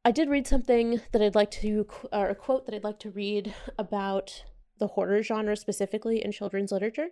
[0.05, 3.11] I did read something that I'd like to, or a quote that I'd like to
[3.11, 4.45] read about
[4.79, 7.11] the horror genre specifically in children's literature.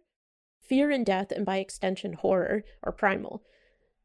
[0.61, 3.44] Fear and death, and by extension, horror, are primal.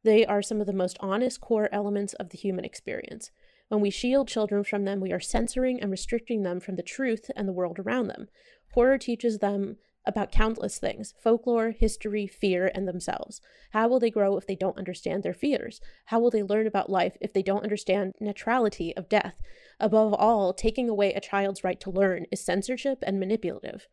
[0.04, 3.32] They are some of the most honest core elements of the human experience.
[3.70, 7.32] When we shield children from them, we are censoring and restricting them from the truth
[7.36, 8.28] and the world around them.
[8.74, 13.42] Horror teaches them about countless things folklore, history, fear, and themselves.
[13.72, 15.82] How will they grow if they don't understand their fears?
[16.06, 19.42] How will they learn about life if they don't understand neutrality of death?
[19.80, 23.88] Above all, taking away a child's right to learn is censorship and manipulative.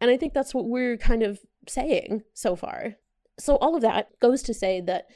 [0.00, 2.96] And I think that's what we're kind of saying so far.
[3.38, 5.06] So, all of that goes to say that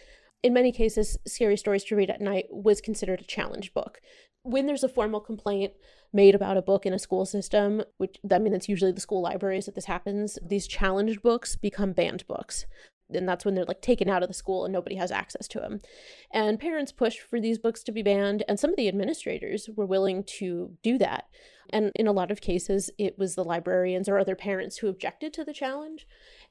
[0.43, 4.01] in many cases, Scary Stories to Read at Night was considered a challenge book.
[4.49, 5.75] When there's a formal complaint
[6.11, 9.21] made about a book in a school system, which I mean, it's usually the school
[9.21, 12.65] libraries that this happens, these challenged books become banned books.
[13.13, 15.61] And that's when they're like taken out of the school and nobody has access to
[15.61, 15.81] them.
[16.31, 19.87] And parents pushed for these books to be banned, and some of the administrators were
[19.87, 21.27] willing to do that.
[21.69, 25.35] And in a lot of cases, it was the librarians or other parents who objected
[25.35, 26.07] to the challenge.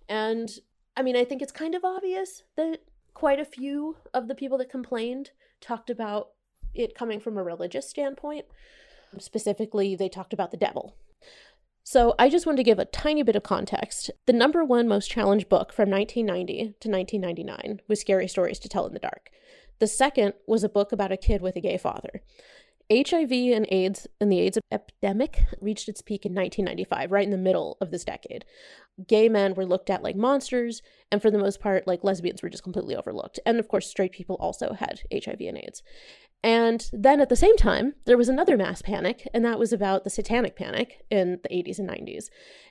[0.07, 0.51] And
[0.95, 2.81] I mean, I think it's kind of obvious that
[3.15, 5.31] quite a few of the people that complained
[5.61, 6.29] talked about
[6.77, 8.45] it coming from a religious standpoint.
[9.19, 10.95] Specifically, they talked about the devil.
[11.83, 14.11] So I just want to give a tiny bit of context.
[14.25, 18.85] The number one most challenged book from 1990 to 1999 was Scary Stories to Tell
[18.85, 19.29] in the Dark.
[19.79, 22.21] The second was a book about a kid with a gay father.
[22.91, 27.37] HIV and AIDS and the AIDS epidemic reached its peak in 1995, right in the
[27.37, 28.45] middle of this decade.
[29.05, 30.81] Gay men were looked at like monsters,
[31.11, 33.39] and for the most part, like lesbians were just completely overlooked.
[33.45, 35.83] And of course, straight people also had HIV and AIDS.
[36.43, 40.03] And then at the same time, there was another mass panic, and that was about
[40.03, 42.25] the satanic panic in the 80s and 90s.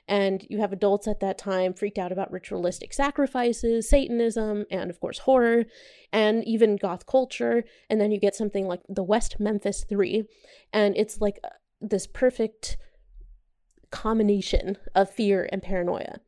[0.07, 4.99] And you have adults at that time freaked out about ritualistic sacrifices, Satanism, and of
[5.01, 5.65] course, horror,
[6.13, 7.65] and even goth culture.
[7.89, 10.23] And then you get something like the West Memphis Three,
[10.71, 11.49] and it's like uh,
[11.81, 12.77] this perfect
[13.91, 16.19] combination of fear and paranoia.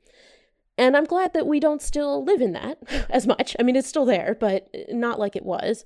[0.78, 3.56] And I'm glad that we don't still live in that as much.
[3.60, 5.86] I mean, it's still there, but not like it was.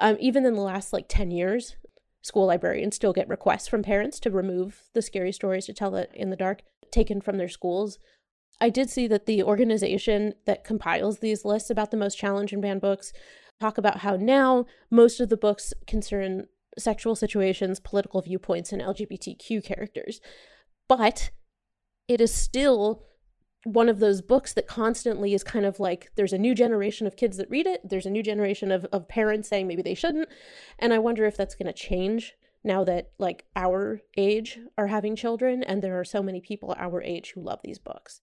[0.00, 1.76] Um, even in the last like 10 years,
[2.22, 6.10] school librarians still get requests from parents to remove the scary stories to tell it
[6.14, 7.98] in the dark taken from their schools.
[8.60, 12.80] I did see that the organization that compiles these lists about the most challenging banned
[12.80, 13.12] books
[13.60, 16.46] talk about how now most of the books concern
[16.78, 20.20] sexual situations, political viewpoints, and LGBTQ characters.
[20.88, 21.30] But
[22.08, 23.04] it is still
[23.64, 27.16] one of those books that constantly is kind of like there's a new generation of
[27.16, 27.86] kids that read it.
[27.88, 30.28] There's a new generation of, of parents saying maybe they shouldn't.
[30.78, 35.16] And i wonder if that's going to change now that like our age are having
[35.16, 38.20] children and there are so many people our age who love these books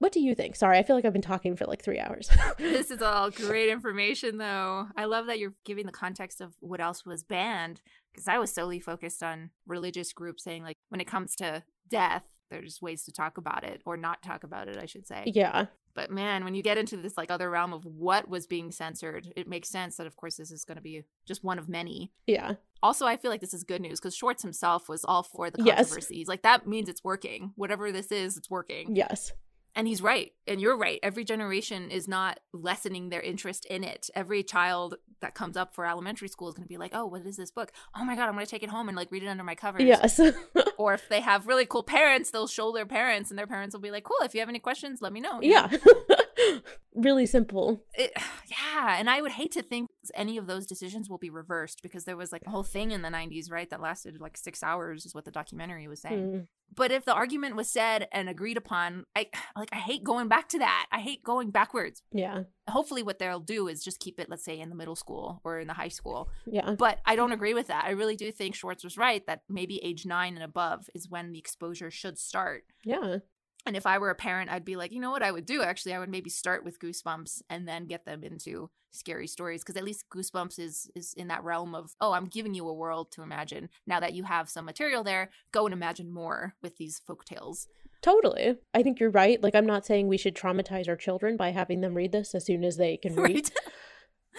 [0.00, 2.28] what do you think sorry i feel like i've been talking for like three hours
[2.58, 6.80] this is all great information though i love that you're giving the context of what
[6.80, 7.80] else was banned
[8.12, 12.40] because i was solely focused on religious groups saying like when it comes to death
[12.50, 15.22] there's ways to talk about it or not talk about it, I should say.
[15.26, 15.66] Yeah.
[15.94, 19.32] But man, when you get into this like other realm of what was being censored,
[19.36, 22.12] it makes sense that of course this is going to be just one of many.
[22.26, 22.54] Yeah.
[22.82, 25.58] Also, I feel like this is good news because Schwartz himself was all for the
[25.58, 26.18] controversies.
[26.18, 26.28] Yes.
[26.28, 27.52] Like that means it's working.
[27.56, 28.94] Whatever this is, it's working.
[28.94, 29.32] Yes.
[29.74, 30.32] And he's right.
[30.46, 30.98] And you're right.
[31.02, 34.10] Every generation is not lessening their interest in it.
[34.14, 37.24] Every child that comes up for elementary school is going to be like, oh, what
[37.26, 37.72] is this book?
[37.94, 39.54] Oh my God, I'm going to take it home and like read it under my
[39.54, 39.82] covers.
[39.82, 40.20] Yes.
[40.78, 43.82] or if they have really cool parents, they'll show their parents and their parents will
[43.82, 45.40] be like, cool, if you have any questions, let me know.
[45.42, 45.70] Yeah.
[46.94, 47.82] really simple.
[47.94, 48.12] It,
[48.46, 48.96] yeah.
[48.98, 52.16] And I would hate to think any of those decisions will be reversed because there
[52.16, 53.68] was like a whole thing in the 90s, right?
[53.70, 56.32] That lasted like six hours, is what the documentary was saying.
[56.32, 56.46] Mm.
[56.74, 59.26] But if the argument was said and agreed upon, I
[59.56, 60.86] like I hate going back to that.
[60.92, 62.02] I hate going backwards.
[62.12, 62.44] Yeah.
[62.68, 65.58] Hopefully what they'll do is just keep it let's say in the middle school or
[65.58, 66.28] in the high school.
[66.46, 66.74] Yeah.
[66.78, 67.84] But I don't agree with that.
[67.84, 71.32] I really do think Schwartz was right that maybe age 9 and above is when
[71.32, 72.64] the exposure should start.
[72.84, 73.18] Yeah.
[73.66, 75.62] And if I were a parent, I'd be like, you know what I would do?
[75.62, 79.76] Actually, I would maybe start with Goosebumps and then get them into scary stories because
[79.76, 83.12] at least Goosebumps is is in that realm of oh, I'm giving you a world
[83.12, 83.68] to imagine.
[83.86, 87.68] Now that you have some material there, go and imagine more with these folk tales.
[88.02, 88.56] Totally.
[88.72, 89.42] I think you're right.
[89.42, 92.46] Like I'm not saying we should traumatize our children by having them read this as
[92.46, 93.50] soon as they can read.
[93.50, 93.50] Right.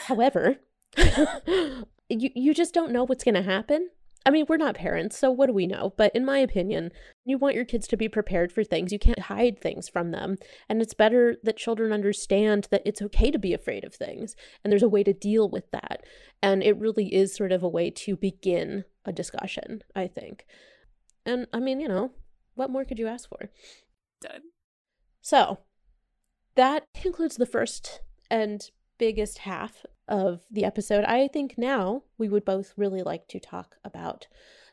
[0.07, 0.57] However,
[0.97, 3.89] you you just don't know what's going to happen
[4.23, 5.93] I mean, we're not parents, so what do we know?
[5.97, 6.91] But in my opinion,
[7.25, 8.91] you want your kids to be prepared for things.
[8.91, 10.37] You can't hide things from them.
[10.69, 14.71] And it's better that children understand that it's okay to be afraid of things and
[14.71, 16.03] there's a way to deal with that.
[16.41, 20.45] And it really is sort of a way to begin a discussion, I think.
[21.25, 22.11] And I mean, you know,
[22.53, 23.49] what more could you ask for?
[24.21, 24.41] Done.
[25.21, 25.59] So
[26.55, 32.45] that concludes the first and biggest half of the episode, I think now we would
[32.45, 34.27] both really like to talk about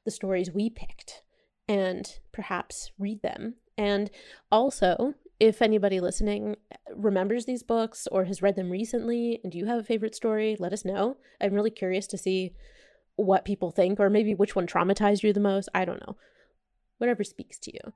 [0.04, 1.22] the stories we picked
[1.68, 3.54] and perhaps read them.
[3.76, 4.10] And
[4.50, 6.56] also, if anybody listening
[6.94, 10.72] remembers these books or has read them recently and you have a favorite story, let
[10.72, 11.16] us know.
[11.40, 12.54] I'm really curious to see
[13.16, 15.68] what people think or maybe which one traumatized you the most.
[15.74, 16.16] I don't know.
[16.98, 17.92] Whatever speaks to you.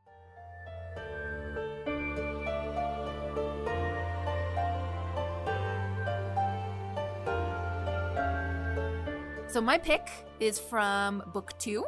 [9.52, 10.08] So my pick
[10.40, 11.84] is from book two,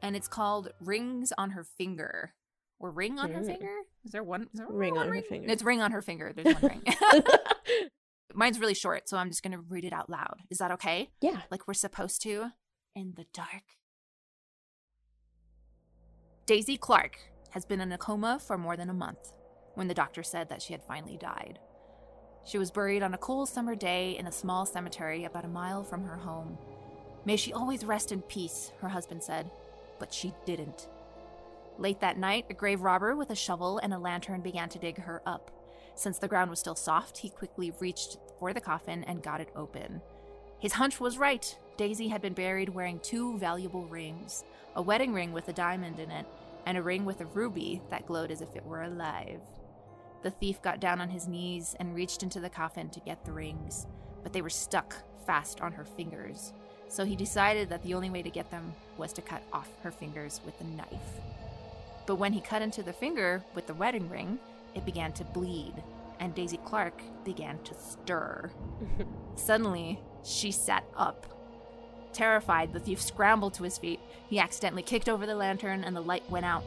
[0.00, 2.32] and it's called Rings on Her Finger,
[2.78, 3.46] or ring on her Mm.
[3.46, 3.76] finger.
[4.04, 4.44] Is there one?
[4.54, 5.50] Is there Ring one on her finger.
[5.50, 6.32] It's ring on her finger.
[6.32, 6.82] There's one ring.
[8.34, 10.38] Mine's really short, so I'm just gonna read it out loud.
[10.48, 11.10] Is that okay?
[11.20, 11.42] Yeah.
[11.50, 12.52] Like we're supposed to
[12.96, 13.64] in the dark.
[16.46, 17.18] Daisy Clark
[17.50, 19.32] has been in a coma for more than a month
[19.74, 21.58] when the doctor said that she had finally died.
[22.44, 25.84] She was buried on a cool summer day in a small cemetery about a mile
[25.84, 26.56] from her home.
[27.24, 29.50] May she always rest in peace, her husband said,
[29.98, 30.88] but she didn't.
[31.78, 34.98] Late that night, a grave robber with a shovel and a lantern began to dig
[34.98, 35.50] her up.
[35.94, 39.50] Since the ground was still soft, he quickly reached for the coffin and got it
[39.56, 40.00] open.
[40.60, 41.56] His hunch was right.
[41.76, 44.44] Daisy had been buried wearing two valuable rings
[44.76, 46.24] a wedding ring with a diamond in it,
[46.64, 49.40] and a ring with a ruby that glowed as if it were alive.
[50.22, 53.32] The thief got down on his knees and reached into the coffin to get the
[53.32, 53.86] rings,
[54.22, 54.94] but they were stuck
[55.26, 56.52] fast on her fingers.
[56.88, 59.90] So he decided that the only way to get them was to cut off her
[59.90, 61.20] fingers with a knife.
[62.06, 64.38] But when he cut into the finger with the wedding ring,
[64.74, 65.74] it began to bleed,
[66.20, 68.50] and Daisy Clark began to stir.
[69.36, 71.26] Suddenly, she sat up.
[72.12, 74.00] Terrified, the thief scrambled to his feet.
[74.28, 76.64] He accidentally kicked over the lantern, and the light went out.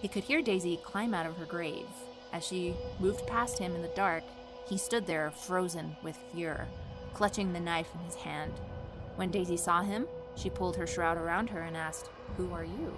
[0.00, 1.86] He could hear Daisy climb out of her grave.
[2.32, 4.24] As she moved past him in the dark,
[4.66, 6.66] he stood there frozen with fear,
[7.12, 8.52] clutching the knife in his hand.
[9.16, 12.94] When Daisy saw him, she pulled her shroud around her and asked, Who are you?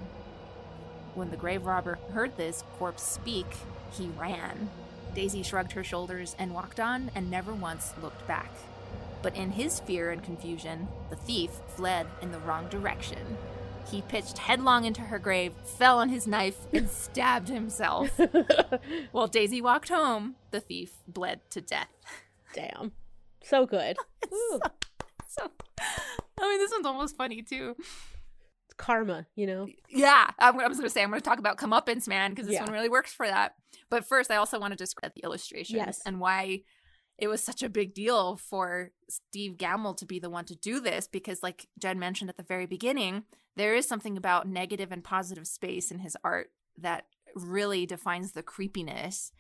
[1.15, 3.47] When the grave robber heard this corpse speak,
[3.93, 4.71] he ran.
[5.15, 8.51] Daisy shrugged her shoulders and walked on and never once looked back.
[9.23, 13.39] But in his fear and confusion, the thief fled in the wrong direction.
[13.91, 18.11] He pitched headlong into her grave, fell on his knife, and stabbed himself.
[19.13, 21.89] While Daisy walked home, the thief bled to death.
[22.53, 22.93] Damn.
[23.43, 23.97] So good.
[25.39, 25.51] so,
[26.39, 27.75] I mean, this one's almost funny too.
[27.79, 29.67] It's karma, you know?
[29.89, 32.47] Yeah, I'm, I was going to say, I'm going to talk about comeuppance, man, because
[32.47, 32.65] this Yeah.
[32.65, 33.55] one really works for that.
[33.91, 36.01] But first, I also want to describe the illustrations Yes.
[36.05, 36.63] and why
[37.19, 40.81] it was such a big deal for Steve Gammell to be the one to do
[40.81, 43.25] this because, like Jen mentioned at the very beginning,
[43.57, 48.43] there is something about negative and positive space in his art that really defines the
[48.43, 49.33] creepiness.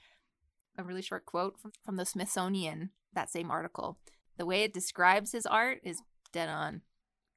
[0.78, 3.98] A really short quote from, from the Smithsonian, that same article.
[4.38, 6.82] The way it describes his art is dead on.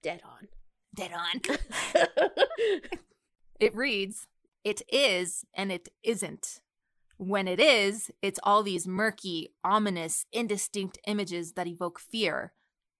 [0.03, 0.47] Dead on.
[0.95, 1.41] Dead on.
[3.59, 4.27] it reads,
[4.63, 6.61] It is and it isn't.
[7.17, 12.53] When it is, it's all these murky, ominous, indistinct images that evoke fear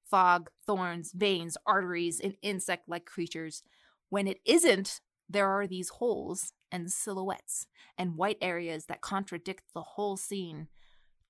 [0.09, 3.63] fog, thorns, veins, arteries, and insect like creatures.
[4.09, 9.81] When it isn't, there are these holes and silhouettes and white areas that contradict the
[9.81, 10.67] whole scene.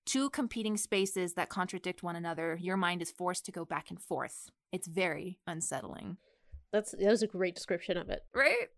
[0.09, 4.01] Two competing spaces that contradict one another, your mind is forced to go back and
[4.01, 4.49] forth.
[4.71, 6.17] It's very unsettling.
[6.73, 8.23] That's that was a great description of it.
[8.33, 8.69] Right?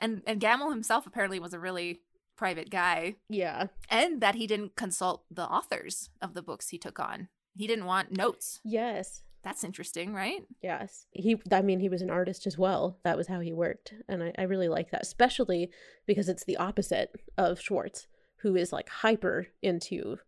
[0.00, 2.00] And and Gammell himself apparently was a really
[2.36, 3.14] private guy.
[3.28, 3.68] Yeah.
[3.88, 7.28] And that he didn't consult the authors of the books he took on.
[7.54, 8.58] He didn't want notes.
[8.64, 9.22] Yes.
[9.44, 10.42] That's interesting, right?
[10.64, 11.06] Yes.
[11.12, 12.98] He I mean he was an artist as well.
[13.04, 13.94] That was how he worked.
[14.08, 15.02] And I, I really like that.
[15.02, 15.70] Especially
[16.08, 20.18] because it's the opposite of Schwartz, who is like hyper into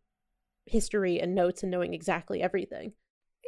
[0.66, 2.92] history and notes and knowing exactly everything.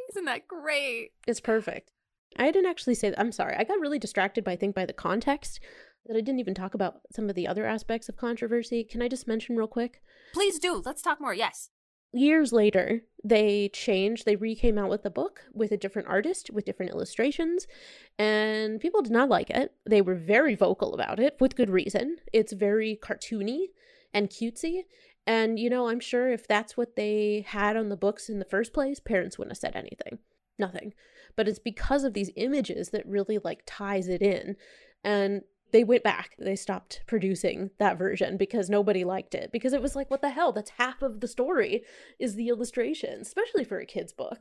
[0.09, 1.11] Isn't that great?
[1.25, 1.91] It's perfect.
[2.37, 3.55] I didn't actually say I'm sorry.
[3.57, 5.59] I got really distracted by I think by the context
[6.05, 8.83] that I didn't even talk about some of the other aspects of controversy.
[8.83, 10.01] Can I just mention real quick?
[10.33, 10.81] Please do.
[10.85, 11.33] Let's talk more.
[11.33, 11.69] Yes.
[12.13, 16.49] Years later, they changed, they re came out with the book with a different artist,
[16.49, 17.67] with different illustrations,
[18.17, 19.73] and people did not like it.
[19.85, 22.17] They were very vocal about it with good reason.
[22.31, 23.67] It's very cartoony
[24.13, 24.83] and cutesy.
[25.27, 28.45] And, you know, I'm sure if that's what they had on the books in the
[28.45, 30.19] first place, parents wouldn't have said anything.
[30.57, 30.93] Nothing.
[31.35, 34.55] But it's because of these images that really like ties it in.
[35.03, 35.41] And
[35.73, 36.31] they went back.
[36.39, 39.51] They stopped producing that version because nobody liked it.
[39.51, 40.53] Because it was like, what the hell?
[40.53, 41.83] That's half of the story
[42.19, 44.39] is the illustration, especially for a kid's book.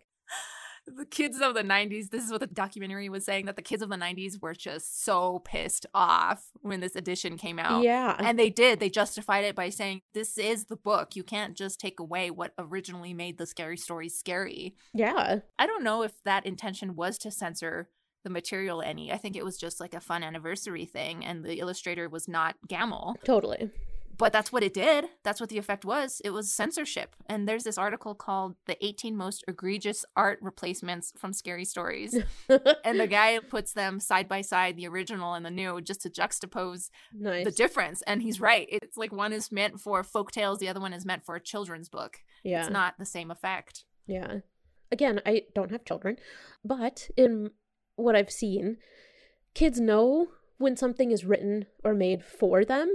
[0.86, 3.82] The kids of the 90s, this is what the documentary was saying that the kids
[3.82, 7.82] of the 90s were just so pissed off when this edition came out.
[7.82, 8.16] Yeah.
[8.18, 8.78] And they did.
[8.78, 11.16] They justified it by saying, this is the book.
[11.16, 14.76] You can't just take away what originally made the scary stories scary.
[14.94, 15.40] Yeah.
[15.58, 17.88] I don't know if that intention was to censor
[18.22, 19.12] the material any.
[19.12, 22.56] I think it was just like a fun anniversary thing, and the illustrator was not
[22.68, 23.14] Gammell.
[23.24, 23.70] Totally.
[24.18, 25.06] But that's what it did.
[25.22, 26.22] That's what the effect was.
[26.24, 27.14] It was censorship.
[27.26, 32.14] And there's this article called The 18 Most Egregious Art Replacements from Scary Stories.
[32.84, 36.10] and the guy puts them side by side, the original and the new, just to
[36.10, 37.44] juxtapose nice.
[37.44, 38.02] the difference.
[38.02, 38.66] And he's right.
[38.70, 41.40] It's like one is meant for folk tales, the other one is meant for a
[41.40, 42.18] children's book.
[42.42, 42.60] Yeah.
[42.60, 43.84] It's not the same effect.
[44.06, 44.38] Yeah.
[44.90, 46.16] Again, I don't have children,
[46.64, 47.50] but in
[47.96, 48.78] what I've seen,
[49.52, 50.28] kids know
[50.58, 52.88] when something is written or made for them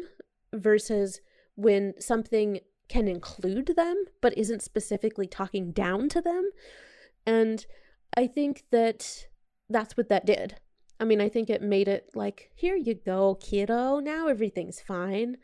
[0.54, 1.22] versus
[1.56, 6.49] when something can include them but isn't specifically talking down to them.
[7.26, 7.66] And
[8.18, 9.28] I think that
[9.70, 10.56] that's what that did.
[10.99, 13.99] I mean, I think it made it like, here you go, kiddo.
[13.99, 15.38] Now everything's fine.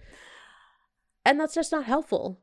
[1.26, 2.40] And that's just not helpful.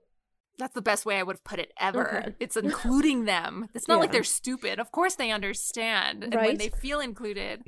[0.59, 2.19] That's the best way I would have put it ever.
[2.19, 2.35] Okay.
[2.41, 3.69] It's including them.
[3.75, 4.79] It's not like they're stupid.
[4.79, 6.25] Of course they understand.
[6.25, 7.63] And when they feel included,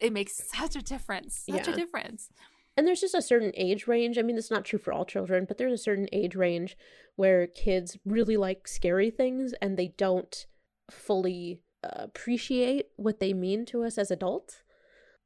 [0.00, 1.44] it makes such a difference.
[1.48, 2.30] Such a difference.
[2.78, 4.18] And there's just a certain age range.
[4.18, 6.76] I mean, it's not true for all children, but there's a certain age range
[7.16, 10.46] where kids really like scary things and they don't
[10.88, 14.62] fully appreciate what they mean to us as adults.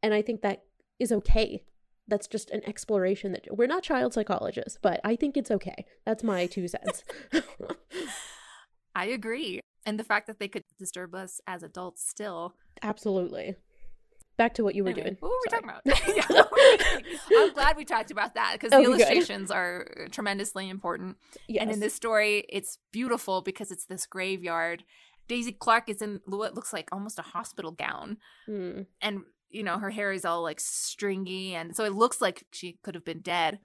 [0.02, 0.62] And I think that
[0.98, 1.66] is okay.
[2.08, 5.84] That's just an exploration that we're not child psychologists, but I think it's okay.
[6.06, 7.04] That's my two cents.
[8.94, 9.60] I agree.
[9.84, 12.54] And the fact that they could disturb us as adults still.
[12.82, 13.56] Absolutely.
[14.38, 15.16] Back to what you were Anyway, doing.
[15.20, 15.82] What were we talking about?
[16.16, 17.38] Yeah.
[17.38, 18.94] I'm glad we talked about that because the Okay, good.
[19.00, 21.16] illustrations are tremendously important.
[21.58, 24.84] And in this story, it's beautiful because it's this graveyard.
[25.28, 28.16] Daisy Clark is in what looks like almost a hospital gown.
[28.46, 28.82] Hmm.
[29.00, 29.20] And,
[29.50, 31.54] you know, her hair is all like stringy.
[31.54, 33.60] And so it looks like she could have been dead.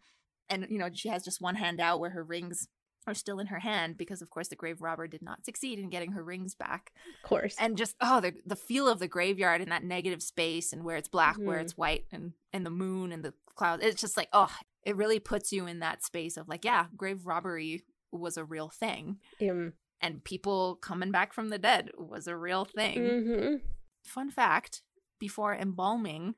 [0.49, 2.67] And, you know, she has just one hand out where her rings
[3.07, 5.89] are still in her hand because, of course, the grave robber did not succeed in
[5.89, 6.91] getting her rings back.
[7.23, 7.55] Of course.
[7.59, 10.97] And just, oh, the, the feel of the graveyard and that negative space and where
[10.97, 11.61] it's black, where Mhm.
[11.63, 13.83] it's white, and, and the moon and the clouds.
[13.83, 14.53] It's just like, oh,
[14.83, 18.69] it really puts you in that space of like, yeah, grave robbery was a real
[18.69, 19.19] thing.
[19.41, 22.99] Um, And people coming back from the dead was a real thing.
[23.01, 23.61] mhm.
[24.03, 24.81] Fun fact
[25.19, 26.35] before embalming,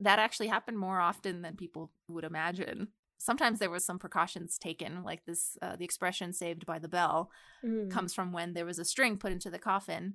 [0.00, 2.88] that actually happened more often than people would imagine.
[3.18, 5.58] Sometimes there was some precautions taken, like this.
[5.60, 7.30] Uh, the expression "saved by the bell"
[7.64, 7.90] Mm.
[7.90, 10.14] comes from when there was a string put into the coffin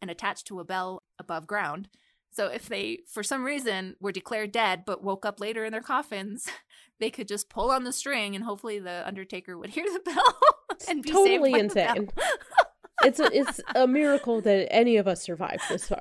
[0.00, 1.88] and attached to a bell above ground.
[2.32, 5.82] So if they, for some reason, were declared dead but woke up later in their
[5.82, 6.48] coffins,
[7.00, 10.38] they could just pull on the string and hopefully the undertaker would hear the bell
[10.88, 12.08] and be totally saved by the insane.
[13.04, 16.00] it's a, it's a miracle that any of us survived this far.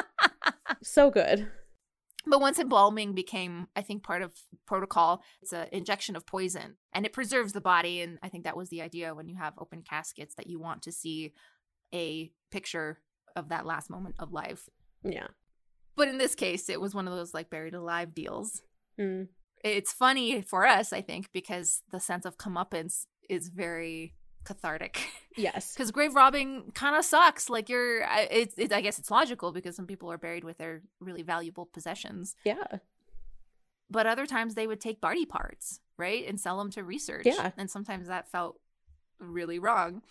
[0.82, 1.48] so good.
[2.28, 4.32] But once embalming became, I think, part of
[4.66, 8.02] protocol, it's an injection of poison and it preserves the body.
[8.02, 10.82] And I think that was the idea when you have open caskets that you want
[10.82, 11.32] to see
[11.94, 13.00] a picture
[13.34, 14.68] of that last moment of life.
[15.02, 15.28] Yeah.
[15.96, 18.62] But in this case, it was one of those like buried alive deals.
[19.00, 19.28] Mm.
[19.64, 24.14] It's funny for us, I think, because the sense of comeuppance is very
[24.48, 24.94] cathartic.
[25.36, 25.72] Yes.
[25.74, 27.48] Because grave robbing kind of sucks.
[27.48, 30.58] Like you're, I- it's, it's, I guess it's logical because some people are buried with
[30.58, 32.34] their really valuable possessions.
[32.44, 32.78] Yeah.
[33.90, 37.24] But other times they would take body parts, right, and sell them to research.
[37.26, 37.52] Yeah.
[37.56, 38.58] And sometimes that felt
[39.18, 40.02] really wrong.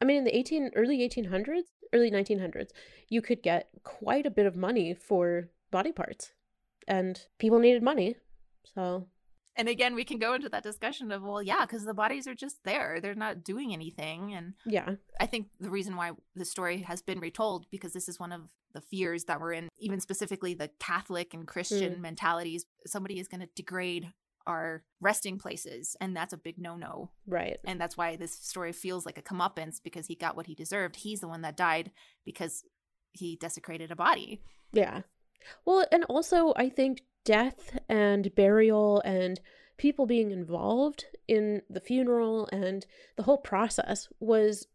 [0.00, 1.62] I mean, in the 18 early 1800s,
[1.92, 2.70] early 1900s,
[3.08, 6.32] you could get quite a bit of money for body parts,
[6.88, 8.16] and people needed money.
[8.74, 9.06] So
[9.56, 12.34] And again, we can go into that discussion of, well, yeah, because the bodies are
[12.34, 13.00] just there.
[13.02, 14.32] They're not doing anything.
[14.34, 18.18] And yeah, I think the reason why the story has been retold because this is
[18.18, 18.42] one of
[18.72, 22.00] the fears that we're in, even specifically the Catholic and Christian Mm.
[22.00, 22.64] mentalities.
[22.86, 24.10] Somebody is going to degrade
[24.46, 27.10] our resting places, and that's a big no-no.
[27.26, 27.58] right.
[27.64, 30.96] And that's why this story feels like a comeuppance because he got what he deserved.
[30.96, 31.92] He's the one that died
[32.24, 32.64] because
[33.12, 34.42] he desecrated a body.
[34.72, 35.02] Yeah.
[35.64, 39.40] Well, and also I think death and burial and
[39.76, 44.66] people being involved in the funeral and the whole process was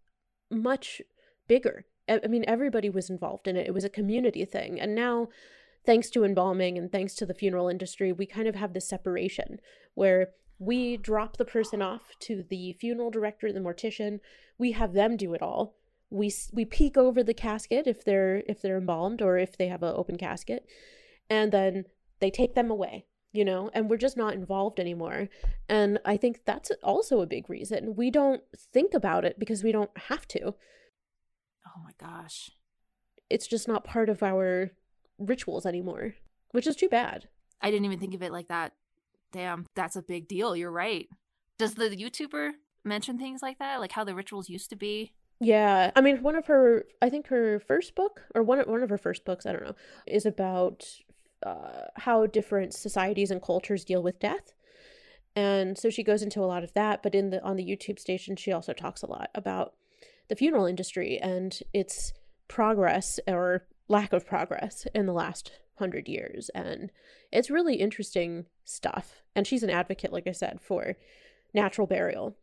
[0.50, 1.02] much
[1.48, 1.86] bigger.
[2.10, 3.68] I mean, everybody was involved in it.
[3.68, 4.80] It was a community thing.
[4.80, 5.28] And now,
[5.86, 9.60] thanks to embalming and thanks to the funeral industry, we kind of have this separation
[9.94, 10.30] where
[10.60, 14.20] we drop the person off to the funeral director, the mortician.
[14.58, 15.76] We have them do it all.
[16.10, 19.84] We we peek over the casket if they're if they're embalmed or if they have
[19.84, 20.66] an open casket,
[21.30, 21.86] and then
[22.20, 23.06] they take them away.
[23.34, 25.28] You know, and we're just not involved anymore.
[25.70, 28.42] And I think that's also a big reason we don't
[28.74, 30.56] think about it because we don't have to.
[31.68, 32.50] Oh my gosh.
[33.30, 34.72] It's just not part of our
[35.20, 36.16] rituals anymore,
[36.52, 37.28] which is too bad.
[37.62, 38.74] I didn't even think of it like that.
[39.32, 40.56] Damn, that's a big deal.
[40.56, 41.08] You're right.
[41.60, 42.52] Does the YouTuber
[42.84, 43.80] mention things like that?
[43.80, 45.14] Like how the rituals used to be?
[45.40, 48.90] Yeah, I mean, one of her, I think her first book, or one one of
[48.90, 49.76] her first books, I don't know,
[50.08, 50.88] is about
[51.46, 54.54] uh, how different societies and cultures deal with death,
[55.36, 57.04] and so she goes into a lot of that.
[57.04, 59.74] But in the on the YouTube station, she also talks a lot about
[60.30, 62.14] the funeral industry and its
[62.48, 66.92] progress or lack of progress in the last hundred years, and
[67.32, 69.22] it's really interesting stuff.
[69.36, 70.96] And she's an advocate, like I said, for
[71.54, 72.36] natural burial,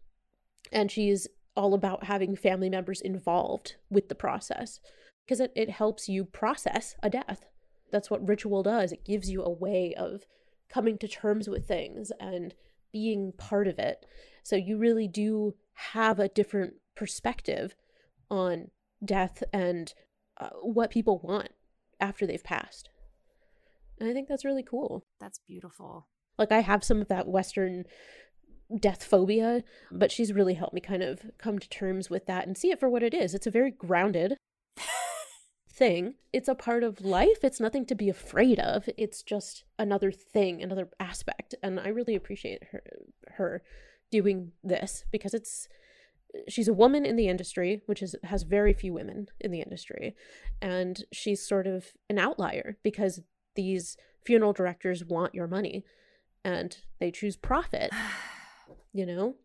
[0.70, 1.26] and she's
[1.57, 4.80] all about having family members involved with the process
[5.24, 7.47] because it, it helps you process a death.
[7.95, 8.90] That's what ritual does.
[8.90, 10.26] It gives you a way of
[10.68, 12.53] coming to terms with things and
[12.92, 14.05] being part of it.
[14.42, 17.76] So you really do have a different perspective
[18.28, 18.72] on
[19.05, 19.95] death and
[20.40, 21.51] uh, what people want
[22.01, 22.88] after they've passed.
[24.01, 25.05] And I think that's really cool.
[25.20, 26.09] That's beautiful.
[26.36, 27.84] Like I have some of that Western
[28.80, 32.59] death phobia, but she's really helped me kind of come to terms with that and
[32.59, 33.34] see it for what it is.
[33.34, 34.36] It's a very grounded
[35.75, 36.14] thing.
[36.33, 37.39] It's a part of life.
[37.43, 38.89] It's nothing to be afraid of.
[38.97, 41.55] It's just another thing, another aspect.
[41.62, 42.83] And I really appreciate her
[43.33, 43.62] her
[44.11, 45.68] doing this because it's
[46.49, 50.14] she's a woman in the industry, which is has very few women in the industry,
[50.62, 53.20] and she's sort of an outlier because
[53.55, 55.85] these funeral directors want your money
[56.45, 57.91] and they choose profit,
[58.93, 59.37] you know?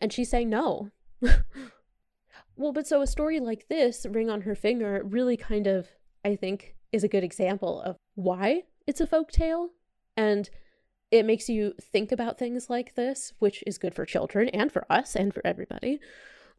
[0.00, 0.90] And she's saying no.
[2.60, 5.88] well, but so a story like this, Ring on Her Finger, really kind of,
[6.24, 9.70] I think, is a good example of why it's a folk tale.
[10.14, 10.50] And
[11.10, 14.84] it makes you think about things like this, which is good for children and for
[14.90, 16.00] us and for everybody.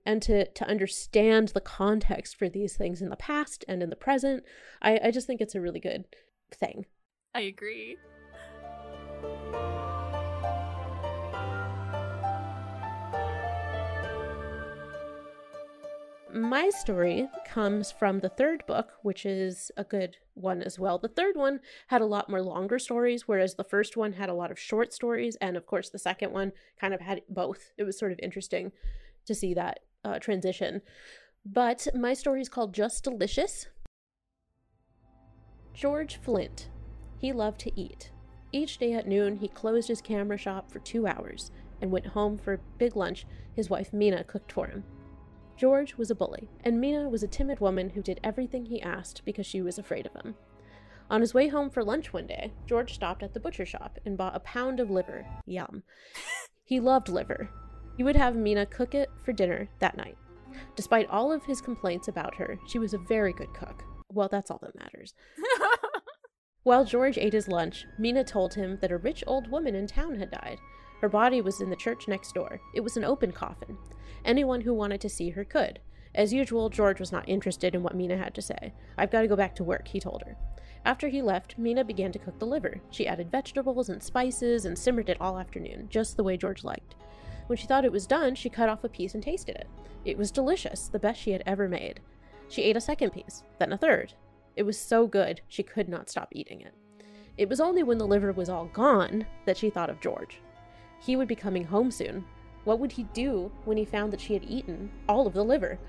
[0.04, 3.96] And to, to understand the context for these things in the past and in the
[3.96, 4.44] present,
[4.82, 6.06] I, I just think it's a really good
[6.52, 6.88] thing.
[7.36, 7.98] I agree.
[16.34, 20.98] My story comes from the third book, which is a good one as well.
[20.98, 24.34] The third one had a lot more longer stories, whereas the first one had a
[24.34, 25.36] lot of short stories.
[25.42, 27.72] And of course, the second one kind of had both.
[27.78, 28.72] It was sort of interesting
[29.26, 30.82] to see that uh, transition.
[31.46, 33.68] But my story is called Just Delicious.
[35.74, 36.70] George Flint.
[37.18, 38.12] He loved to eat.
[38.52, 41.52] Each day at noon, he closed his camera shop for two hours
[41.82, 43.26] and went home for a big lunch
[43.56, 44.84] his wife Mina cooked for him.
[45.62, 49.22] George was a bully, and Mina was a timid woman who did everything he asked
[49.26, 50.34] because she was afraid of him.
[51.08, 54.18] On his way home for lunch one day, George stopped at the butcher shop and
[54.18, 55.24] bought a pound of liver.
[55.46, 55.84] Yum.
[56.64, 57.52] he loved liver.
[57.96, 60.18] He would have Mina cook it for dinner that night.
[60.76, 63.84] Despite all of his complaints about her, she was a very good cook.
[64.10, 65.14] Well, that's all that matters.
[66.64, 70.16] While George ate his lunch, Mina told him that a rich old woman in town
[70.16, 70.58] had died.
[71.02, 72.62] Her body was in the church next door.
[72.76, 73.78] It was an open coffin.
[74.24, 75.80] Anyone who wanted to see her could.
[76.14, 78.74] As usual, George was not interested in what Mina had to say.
[78.98, 80.38] I've got to go back to work, he told her.
[80.86, 82.82] After he left, Mina began to cook the liver.
[82.92, 86.96] She added vegetables and spices and simmered it all afternoon, just the way George liked.
[87.48, 89.68] When she thought it was done, she cut off a piece and tasted it.
[90.06, 92.00] It was delicious, the best she had ever made.
[92.48, 94.14] She ate a second piece, then a third.
[94.56, 96.74] It was so good, she could not stop eating it.
[97.38, 100.40] It was only when the liver was all gone that she thought of George.
[101.02, 102.26] He would be coming home soon,
[102.64, 105.80] what would he do when he found that she had eaten all of the liver?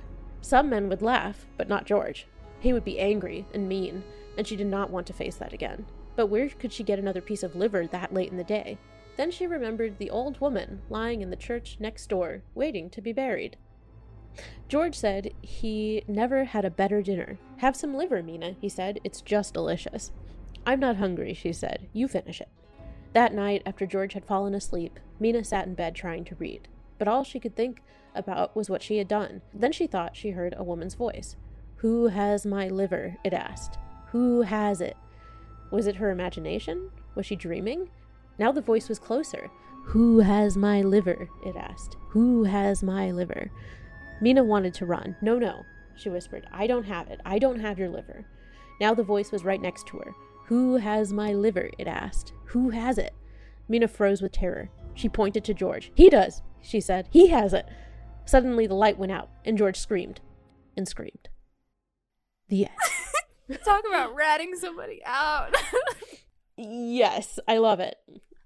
[0.41, 2.27] Some men would laugh, but not George.
[2.61, 4.03] He would be angry and mean,
[4.39, 5.85] and she did not want to face that again.
[6.17, 8.79] But where could she get another piece of liver that late in the day?
[9.17, 13.13] Then she remembered the old woman lying in the church next door, waiting to be
[13.13, 13.59] buried.
[14.69, 17.39] George said he never had a better dinner.
[17.59, 18.99] Have some liver, Mina, he said.
[19.05, 20.11] It's just delicious.
[20.65, 21.89] I'm not hungry, she said.
[21.93, 22.49] You finish it.
[23.13, 27.09] That night, after George had fallen asleep, Mina sat in bed trying to read, but
[27.09, 27.83] all she could think
[28.15, 29.43] about was what she had done.
[29.53, 31.37] Then she thought she heard a woman's voice.
[31.77, 33.17] Who has my liver?
[33.25, 33.79] it asked.
[34.13, 34.97] Who has it?
[35.71, 36.91] Was it her imagination?
[37.15, 37.91] Was she dreaming?
[38.39, 39.51] Now the voice was closer.
[39.87, 41.29] Who has my liver?
[41.45, 41.97] it asked.
[42.11, 43.51] Who has my liver?
[44.21, 45.17] Mina wanted to run.
[45.21, 45.65] No, no,
[45.97, 46.47] she whispered.
[46.53, 47.21] I don't have it.
[47.25, 48.25] I don't have your liver.
[48.81, 50.15] Now the voice was right next to her.
[50.53, 51.71] Who has my liver?
[51.79, 52.35] it asked.
[52.49, 53.15] Who has it?
[53.71, 54.69] Mina froze with terror.
[54.93, 55.91] She pointed to George.
[55.95, 57.09] He does, she said.
[57.11, 57.67] He has it.
[58.27, 60.21] Suddenly the light went out, and George screamed
[60.77, 61.31] and screamed.
[62.51, 63.61] The end.
[63.65, 65.57] Talk about ratting somebody out.
[66.59, 67.97] yes, I love it.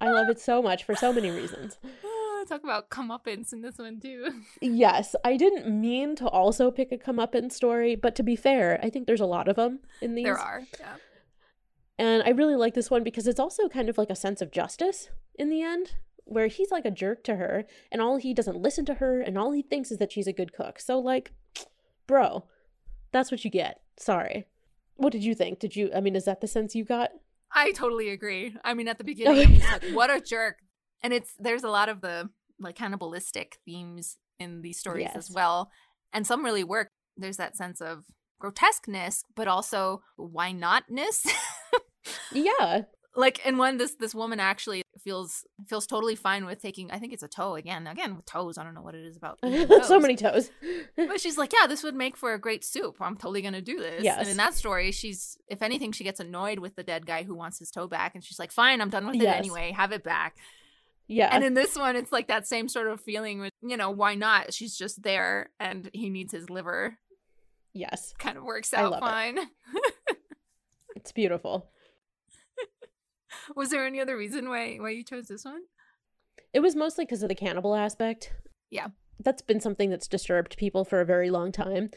[0.00, 1.76] I love it so much for so many reasons.
[2.48, 4.28] Talk about comeuppance in this one too.
[4.60, 8.90] Yes, I didn't mean to also pick a comeuppance story, but to be fair, I
[8.90, 10.26] think there's a lot of them in these.
[10.26, 10.94] There are, yeah.
[11.98, 14.52] And I really like this one because it's also kind of like a sense of
[14.52, 15.94] justice in the end,
[16.24, 19.38] where he's like a jerk to her and all he doesn't listen to her and
[19.38, 20.78] all he thinks is that she's a good cook.
[20.78, 21.32] So, like,
[22.06, 22.44] bro,
[23.12, 23.80] that's what you get.
[23.98, 24.46] Sorry.
[24.96, 25.58] What did you think?
[25.58, 27.10] Did you, I mean, is that the sense you got?
[27.52, 28.56] I totally agree.
[28.64, 30.58] I mean, at the beginning, like, what a jerk.
[31.02, 32.28] And it's, there's a lot of the
[32.58, 35.16] like cannibalistic themes in these stories yes.
[35.16, 35.70] as well.
[36.12, 36.88] And some really work.
[37.16, 38.04] There's that sense of
[38.38, 41.26] grotesqueness, but also why notness.
[42.32, 42.82] yeah.
[43.14, 47.14] Like and one this this woman actually feels feels totally fine with taking I think
[47.14, 47.86] it's a toe again.
[47.86, 48.58] Again with toes.
[48.58, 49.38] I don't know what it is about.
[49.84, 50.50] so many toes.
[50.96, 52.96] but she's like, Yeah, this would make for a great soup.
[53.00, 54.04] I'm totally gonna do this.
[54.04, 54.18] Yes.
[54.18, 57.34] And in that story, she's if anything, she gets annoyed with the dead guy who
[57.34, 59.38] wants his toe back and she's like, Fine, I'm done with it yes.
[59.38, 60.36] anyway, have it back.
[61.08, 61.28] Yeah.
[61.32, 64.14] And in this one, it's like that same sort of feeling with, you know, why
[64.14, 64.52] not?
[64.52, 66.98] She's just there and he needs his liver.
[67.72, 68.12] Yes.
[68.18, 69.06] Kind of works out love it.
[69.06, 69.38] fine.
[70.96, 71.70] It's beautiful.
[73.54, 75.62] Was there any other reason why why you chose this one?
[76.52, 78.32] It was mostly because of the cannibal aspect.
[78.70, 78.88] Yeah.
[79.22, 81.90] That's been something that's disturbed people for a very long time.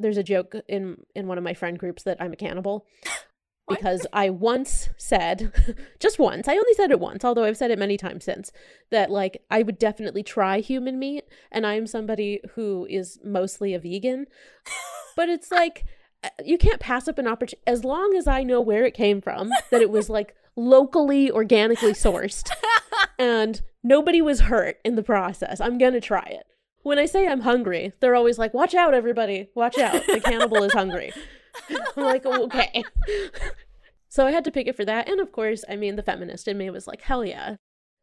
[0.00, 2.86] There's a joke in in one of my friend groups that I'm a cannibal.
[3.66, 5.50] Because I once said,
[5.98, 8.52] just once, I only said it once, although I've said it many times since,
[8.90, 11.24] that like I would definitely try human meat.
[11.50, 14.26] And I'm somebody who is mostly a vegan.
[15.16, 15.86] But it's like,
[16.22, 19.22] uh, you can't pass up an opportunity as long as I know where it came
[19.22, 22.50] from, that it was like locally, organically sourced,
[23.18, 25.60] and nobody was hurt in the process.
[25.60, 26.46] I'm gonna try it.
[26.82, 29.48] When I say I'm hungry, they're always like, "Watch out, everybody!
[29.54, 30.06] Watch out!
[30.06, 31.12] The cannibal is hungry."
[31.96, 32.84] I'm like, "Okay."
[34.08, 36.48] so I had to pick it for that, and of course, I mean, the feminist
[36.48, 37.56] in me was like, "Hell yeah!"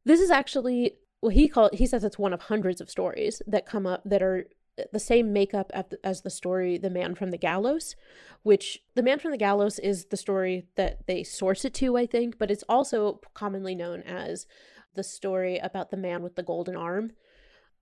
[0.06, 1.76] This is actually well, he called.
[1.76, 4.48] He says it's one of hundreds of stories that come up that are
[4.92, 5.72] the same makeup
[6.04, 7.96] as the story "The Man from the Gallows,"
[8.44, 12.06] which "The Man from the Gallows" is the story that they source it to, I
[12.06, 14.48] think, but it's also commonly known as
[14.96, 17.14] the story about the man with the golden arm,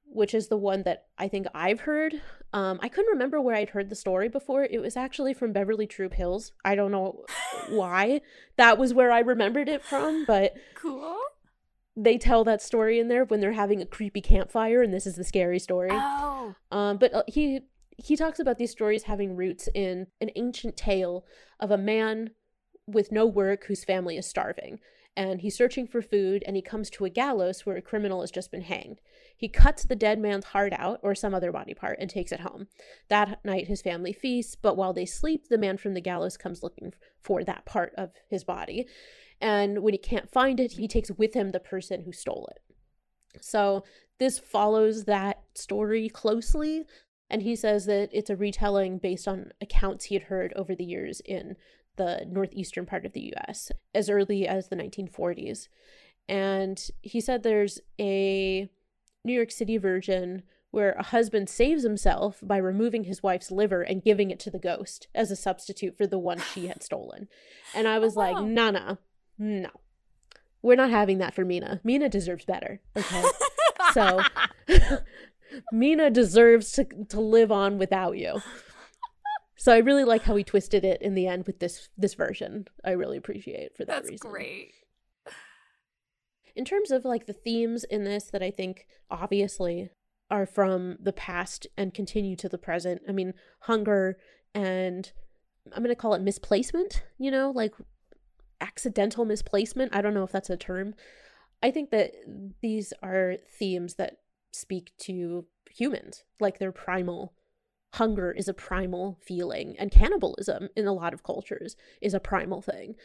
[0.05, 2.21] which is the one that I think I've heard.
[2.53, 4.63] Um, I couldn't remember where I'd heard the story before.
[4.63, 6.51] It was actually from Beverly Troop Hills.
[6.65, 7.25] I don't know
[7.69, 8.21] why
[8.57, 11.17] that was where I remembered it from, but Cool.
[12.01, 15.15] They tell that story in there when they're having a creepy campfire, and this is
[15.15, 15.89] the scary story.
[15.91, 16.55] Oh.
[16.71, 17.61] Um, but uh, he
[17.97, 21.25] he talks about these stories having roots in an ancient tale
[21.59, 22.31] of a man
[22.87, 24.79] with no work whose family is starving.
[25.17, 28.31] And he's searching for food and he comes to a gallows where a criminal has
[28.31, 29.01] just been hanged.
[29.35, 32.39] He cuts the dead man's heart out or some other body part and takes it
[32.39, 32.67] home.
[33.09, 36.63] That night, his family feasts, but while they sleep, the man from the gallows comes
[36.63, 38.87] looking for that part of his body.
[39.41, 43.41] And when he can't find it, he takes with him the person who stole it.
[43.41, 43.83] So
[44.17, 46.85] this follows that story closely.
[47.29, 50.83] And he says that it's a retelling based on accounts he had heard over the
[50.83, 51.55] years in
[51.95, 55.67] the northeastern part of the US as early as the 1940s.
[56.27, 58.69] And he said there's a
[59.23, 64.03] New York City version where a husband saves himself by removing his wife's liver and
[64.03, 67.27] giving it to the ghost as a substitute for the one she had stolen.
[67.73, 68.95] And I was oh, like, nah, nah,
[69.39, 69.69] no.
[70.61, 71.79] We're not having that for Mina.
[71.83, 72.81] Mina deserves better.
[72.95, 73.23] Okay.
[73.93, 74.21] so
[75.71, 78.41] Mina deserves to, to live on without you.
[79.55, 82.67] So I really like how he twisted it in the end with this this version.
[82.83, 84.29] I really appreciate for that That's reason.
[84.29, 84.73] great.
[86.55, 89.89] In terms of like the themes in this that I think obviously
[90.31, 93.01] are from the past and continue to the present.
[93.07, 94.17] I mean, hunger
[94.53, 95.11] and
[95.73, 97.73] I'm going to call it misplacement, you know, like
[98.61, 99.95] accidental misplacement.
[99.95, 100.95] I don't know if that's a term.
[101.61, 102.13] I think that
[102.61, 104.17] these are themes that
[104.51, 107.33] speak to humans, like their primal
[107.93, 112.61] hunger is a primal feeling and cannibalism in a lot of cultures is a primal
[112.61, 112.95] thing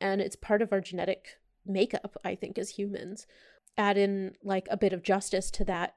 [0.00, 3.26] and it's part of our genetic makeup i think as humans
[3.76, 5.96] add in like a bit of justice to that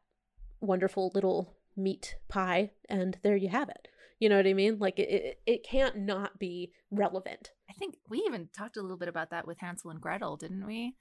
[0.59, 3.87] wonderful little meat pie and there you have it
[4.21, 7.95] you know what i mean like it, it, it can't not be relevant I think
[8.09, 10.95] we even talked a little bit about that with Hansel and Gretel, didn't we?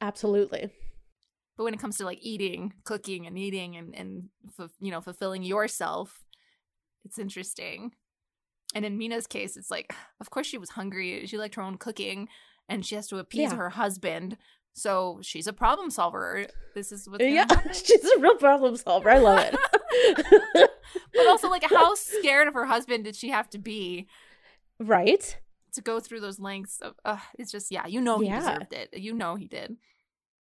[0.00, 0.70] absolutely
[1.56, 4.28] But when it comes to like eating, cooking, and eating, and and
[4.80, 6.24] you know fulfilling yourself,
[7.04, 7.92] it's interesting.
[8.74, 11.26] And in Mina's case, it's like, of course she was hungry.
[11.26, 12.28] She liked her own cooking,
[12.68, 13.56] and she has to appease Yeah.
[13.56, 14.36] her husband.
[14.72, 16.46] So she's a problem solver.
[16.74, 17.20] This is what.
[17.20, 19.56] yeah she's a real problem solver i love it
[21.14, 24.06] but also, like, how scared of her husband did she have to be
[24.78, 25.38] right
[25.72, 26.94] to go through those lengths of?
[27.04, 28.40] Uh, it's just, yeah, you know, he Yeah.
[28.40, 28.96] deserved it.
[28.98, 29.76] You know, he did.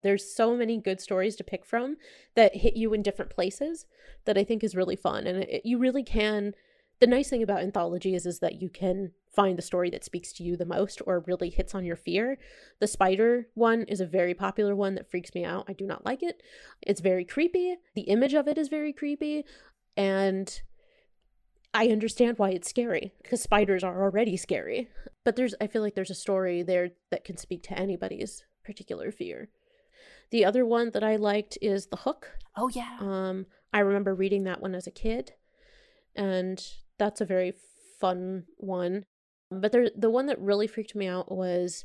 [0.02, 1.96] there's so many good stories to pick from
[2.36, 3.86] that hit you in different places
[4.24, 5.26] that I think is really fun.
[5.26, 6.54] And it, you really can.
[7.00, 10.32] The nice thing about anthology is, is that you can find the story that speaks
[10.34, 12.38] to you the most or really hits on your fear.
[12.78, 15.64] The spider one is a very popular one that freaks me out.
[15.68, 16.40] I do not like it.
[16.82, 17.74] It's very creepy.
[17.96, 19.44] The image of it is very creepy.
[19.96, 20.60] And
[21.74, 24.88] I understand why it's scary because spiders are already scary.
[25.24, 29.10] But there's, I feel like there's a story there that can speak to anybody's particular
[29.10, 29.48] fear.
[30.30, 32.30] The other one that I liked is The Hook.
[32.56, 32.96] Oh yeah.
[33.00, 35.32] Um, I remember reading that one as a kid,
[36.14, 36.64] and
[36.98, 37.52] that's a very
[38.00, 39.04] fun one.
[39.50, 41.84] But there, the one that really freaked me out was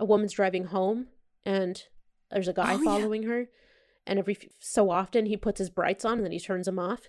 [0.00, 1.08] a woman's driving home,
[1.44, 1.80] and
[2.30, 2.84] there's a guy Oh, yeah.
[2.84, 3.46] following her,
[4.06, 7.08] and every so often he puts his brights on and then he turns them off,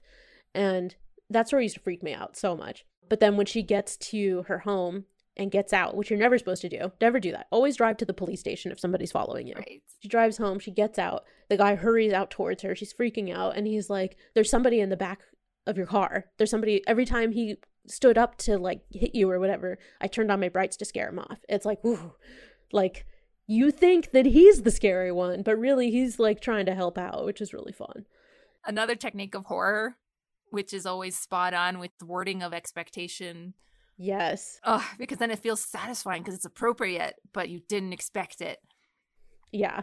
[0.54, 0.96] and
[1.30, 2.86] that story used to freak me out so much.
[3.08, 5.06] But then when she gets to her home
[5.40, 6.92] and gets out, which you're never supposed to do.
[7.00, 7.48] Never do that.
[7.50, 9.56] Always drive to the police station if somebody's following you.
[9.56, 9.82] Right.
[10.02, 11.24] She drives home, she gets out.
[11.50, 12.76] The guy hurries out towards her.
[12.76, 15.22] She's freaking out and he's like, "There's somebody in the back
[15.66, 16.26] of your car.
[16.38, 20.32] There's somebody every time he stood up to like hit you or whatever, I turned
[20.32, 22.16] on my brights to scare him off." It's like, "Ooh."
[22.74, 23.06] Like
[23.48, 27.26] you think that he's the scary one, but really he's like trying to help out,
[27.26, 28.06] which is really fun.
[28.66, 29.96] Another technique of horror,
[30.52, 33.54] which is always spot on with thwarting of expectation.
[33.98, 34.60] Yes.
[34.64, 38.60] Ugh, because then it feels satisfying because it's appropriate, but you didn't expect it.
[39.52, 39.82] Yeah.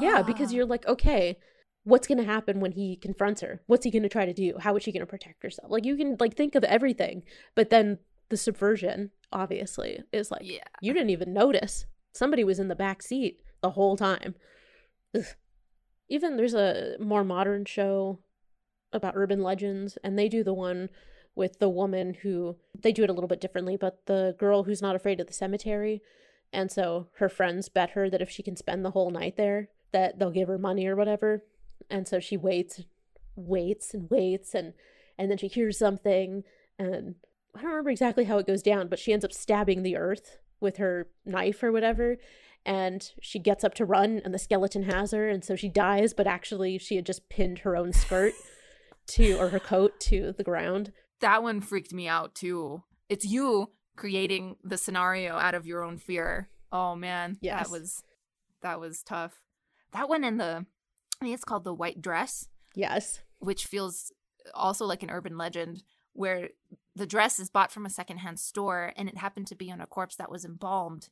[0.00, 1.36] Yeah, because you're like, okay,
[1.84, 3.60] what's going to happen when he confronts her?
[3.66, 4.54] What's he going to try to do?
[4.58, 5.70] How is she going to protect herself?
[5.70, 7.98] Like you can like think of everything, but then
[8.30, 10.64] the subversion obviously is like Yeah.
[10.80, 11.86] you didn't even notice.
[12.14, 14.34] Somebody was in the back seat the whole time.
[15.16, 15.24] Ugh.
[16.08, 18.18] Even there's a more modern show
[18.92, 20.88] about urban legends and they do the one
[21.34, 24.82] with the woman who they do it a little bit differently, but the girl who's
[24.82, 26.02] not afraid of the cemetery
[26.52, 29.68] and so her friends bet her that if she can spend the whole night there,
[29.92, 31.44] that they'll give her money or whatever.
[31.88, 32.82] And so she waits,
[33.34, 34.74] waits and waits and
[35.18, 36.42] and then she hears something
[36.78, 37.16] and
[37.54, 40.38] I don't remember exactly how it goes down, but she ends up stabbing the earth
[40.58, 42.16] with her knife or whatever.
[42.64, 46.14] And she gets up to run and the skeleton has her and so she dies,
[46.14, 48.32] but actually she had just pinned her own skirt
[49.08, 50.92] to or her coat to the ground.
[51.20, 52.82] That one freaked me out too.
[53.08, 56.48] It's you creating the scenario out of your own fear.
[56.70, 57.64] Oh man, Yes.
[57.68, 58.02] that was
[58.62, 59.42] that was tough.
[59.92, 60.66] That one in the
[61.20, 63.20] I think it's called the white dress, Yes.
[63.38, 64.12] which feels
[64.54, 65.82] also like an urban legend
[66.14, 66.48] where
[66.96, 69.86] the dress is bought from a secondhand store and it happened to be on a
[69.86, 71.08] corpse that was embalmed.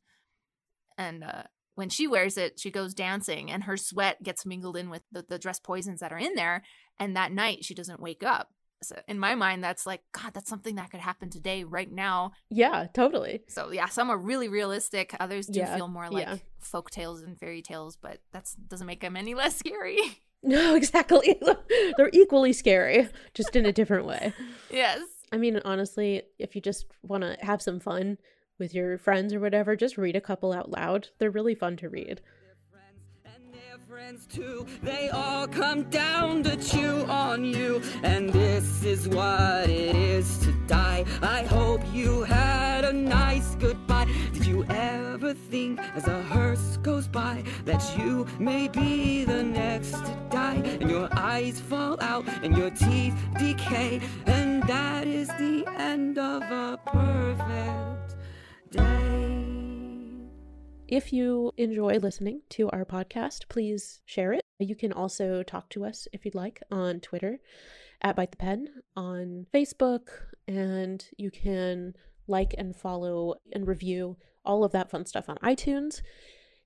[0.99, 4.91] And uh, when she wears it, she goes dancing and her sweat gets mingled in
[4.91, 6.63] with the, the dress poisons that are in there.
[7.01, 8.51] And that night, she doesn't wake up.
[8.83, 12.33] So in my mind, that's like, God, that's something that could happen today, right now.
[12.49, 13.41] Yeah, totally.
[13.49, 15.15] So yeah, some are really realistic.
[15.21, 16.37] Others do Yeah, feel more like yeah.
[16.61, 19.99] folk tales and fairy tales, but that doesn't make them any less scary.
[20.43, 21.39] No, exactly.
[21.99, 24.33] They're equally scary, just in a different way.
[24.71, 25.03] yes.
[25.31, 28.17] I mean, honestly, if you just want to have some fun
[28.59, 31.09] with your friends or whatever, just read a couple out loud.
[31.19, 32.23] They're really fun to read.
[34.01, 34.67] Friends too.
[34.83, 40.53] They all come down to chew on you, and this is what it is to
[40.67, 41.05] die.
[41.21, 44.07] I hope you had a nice goodbye.
[44.33, 49.93] Did you ever think, as a hearse goes by, that you may be the next
[49.93, 50.63] to die?
[50.81, 56.43] And your eyes fall out, and your teeth decay, and that is the end of
[56.43, 58.17] a perfect
[58.71, 59.30] day.
[60.91, 64.43] If you enjoy listening to our podcast, please share it.
[64.59, 67.39] You can also talk to us if you'd like on Twitter
[68.03, 68.67] at Bite the Pen,
[68.97, 70.09] on Facebook,
[70.49, 71.95] and you can
[72.27, 76.03] like and follow and review all of that fun stuff on iTunes.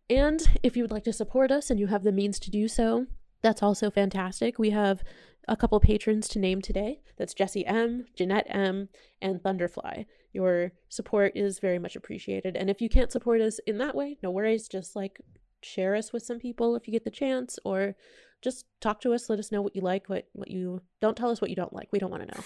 [0.09, 2.67] And if you would like to support us and you have the means to do
[2.67, 3.05] so,
[3.43, 4.59] that's also fantastic.
[4.59, 5.03] We have
[5.49, 7.01] a couple patrons to name today.
[7.17, 8.89] That's Jesse M, Jeanette M,
[9.21, 10.07] and Thunderfly.
[10.33, 12.57] Your support is very much appreciated.
[12.57, 14.69] And if you can't support us in that way, no worries.
[14.69, 15.21] Just like
[15.63, 17.95] share us with some people if you get the chance, or
[18.43, 19.31] just talk to us.
[19.31, 21.73] Let us know what you like, what what you don't tell us what you don't
[21.73, 21.89] like.
[21.93, 22.45] We don't want to know.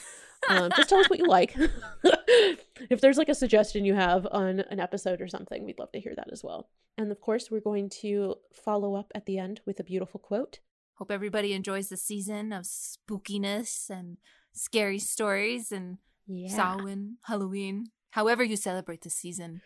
[0.49, 1.55] Um, just tell us what you like.
[2.91, 6.01] if there's like a suggestion you have on an episode or something, we'd love to
[6.01, 6.69] hear that as well.
[6.97, 10.61] And of course, we're going to follow up at the end with a beautiful quote.
[10.99, 14.17] Hope everybody enjoys the season of spookiness and
[14.53, 16.49] scary stories and Yeah.
[16.49, 19.63] Samhain, Halloween, however you celebrate the season.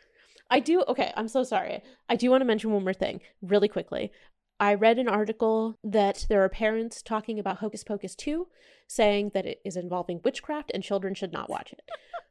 [0.51, 0.83] I do.
[0.83, 1.81] Okay, I'm so sorry.
[2.09, 4.13] I do want to mention one more thing really quickly.
[4.61, 8.47] I read an article that there are parents talking about Hocus Pocus 2,
[8.87, 11.81] saying that it is involving witchcraft and children should not watch it.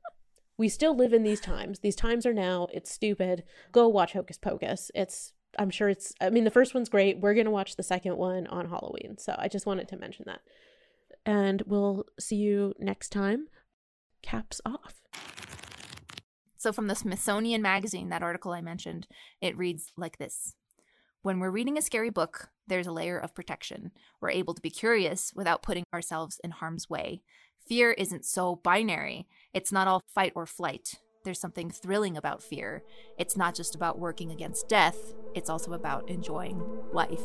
[0.57, 1.79] we still live in these times.
[1.79, 2.67] These times are now.
[2.71, 3.43] It's stupid.
[3.71, 4.91] Go watch Hocus Pocus.
[4.93, 7.19] It's, I'm sure it's, I mean, the first one's great.
[7.19, 9.17] We're going to watch the second one on Halloween.
[9.17, 10.41] So I just wanted to mention that.
[11.25, 13.47] And we'll see you next time.
[14.21, 15.01] Caps off.
[16.57, 19.07] So, from the Smithsonian Magazine, that article I mentioned,
[19.41, 20.53] it reads like this
[21.23, 23.91] When we're reading a scary book, there's a layer of protection.
[24.21, 27.23] We're able to be curious without putting ourselves in harm's way.
[27.67, 30.99] Fear isn't so binary, it's not all fight or flight.
[31.23, 32.83] There's something thrilling about fear.
[33.17, 37.21] It's not just about working against death, it's also about enjoying life.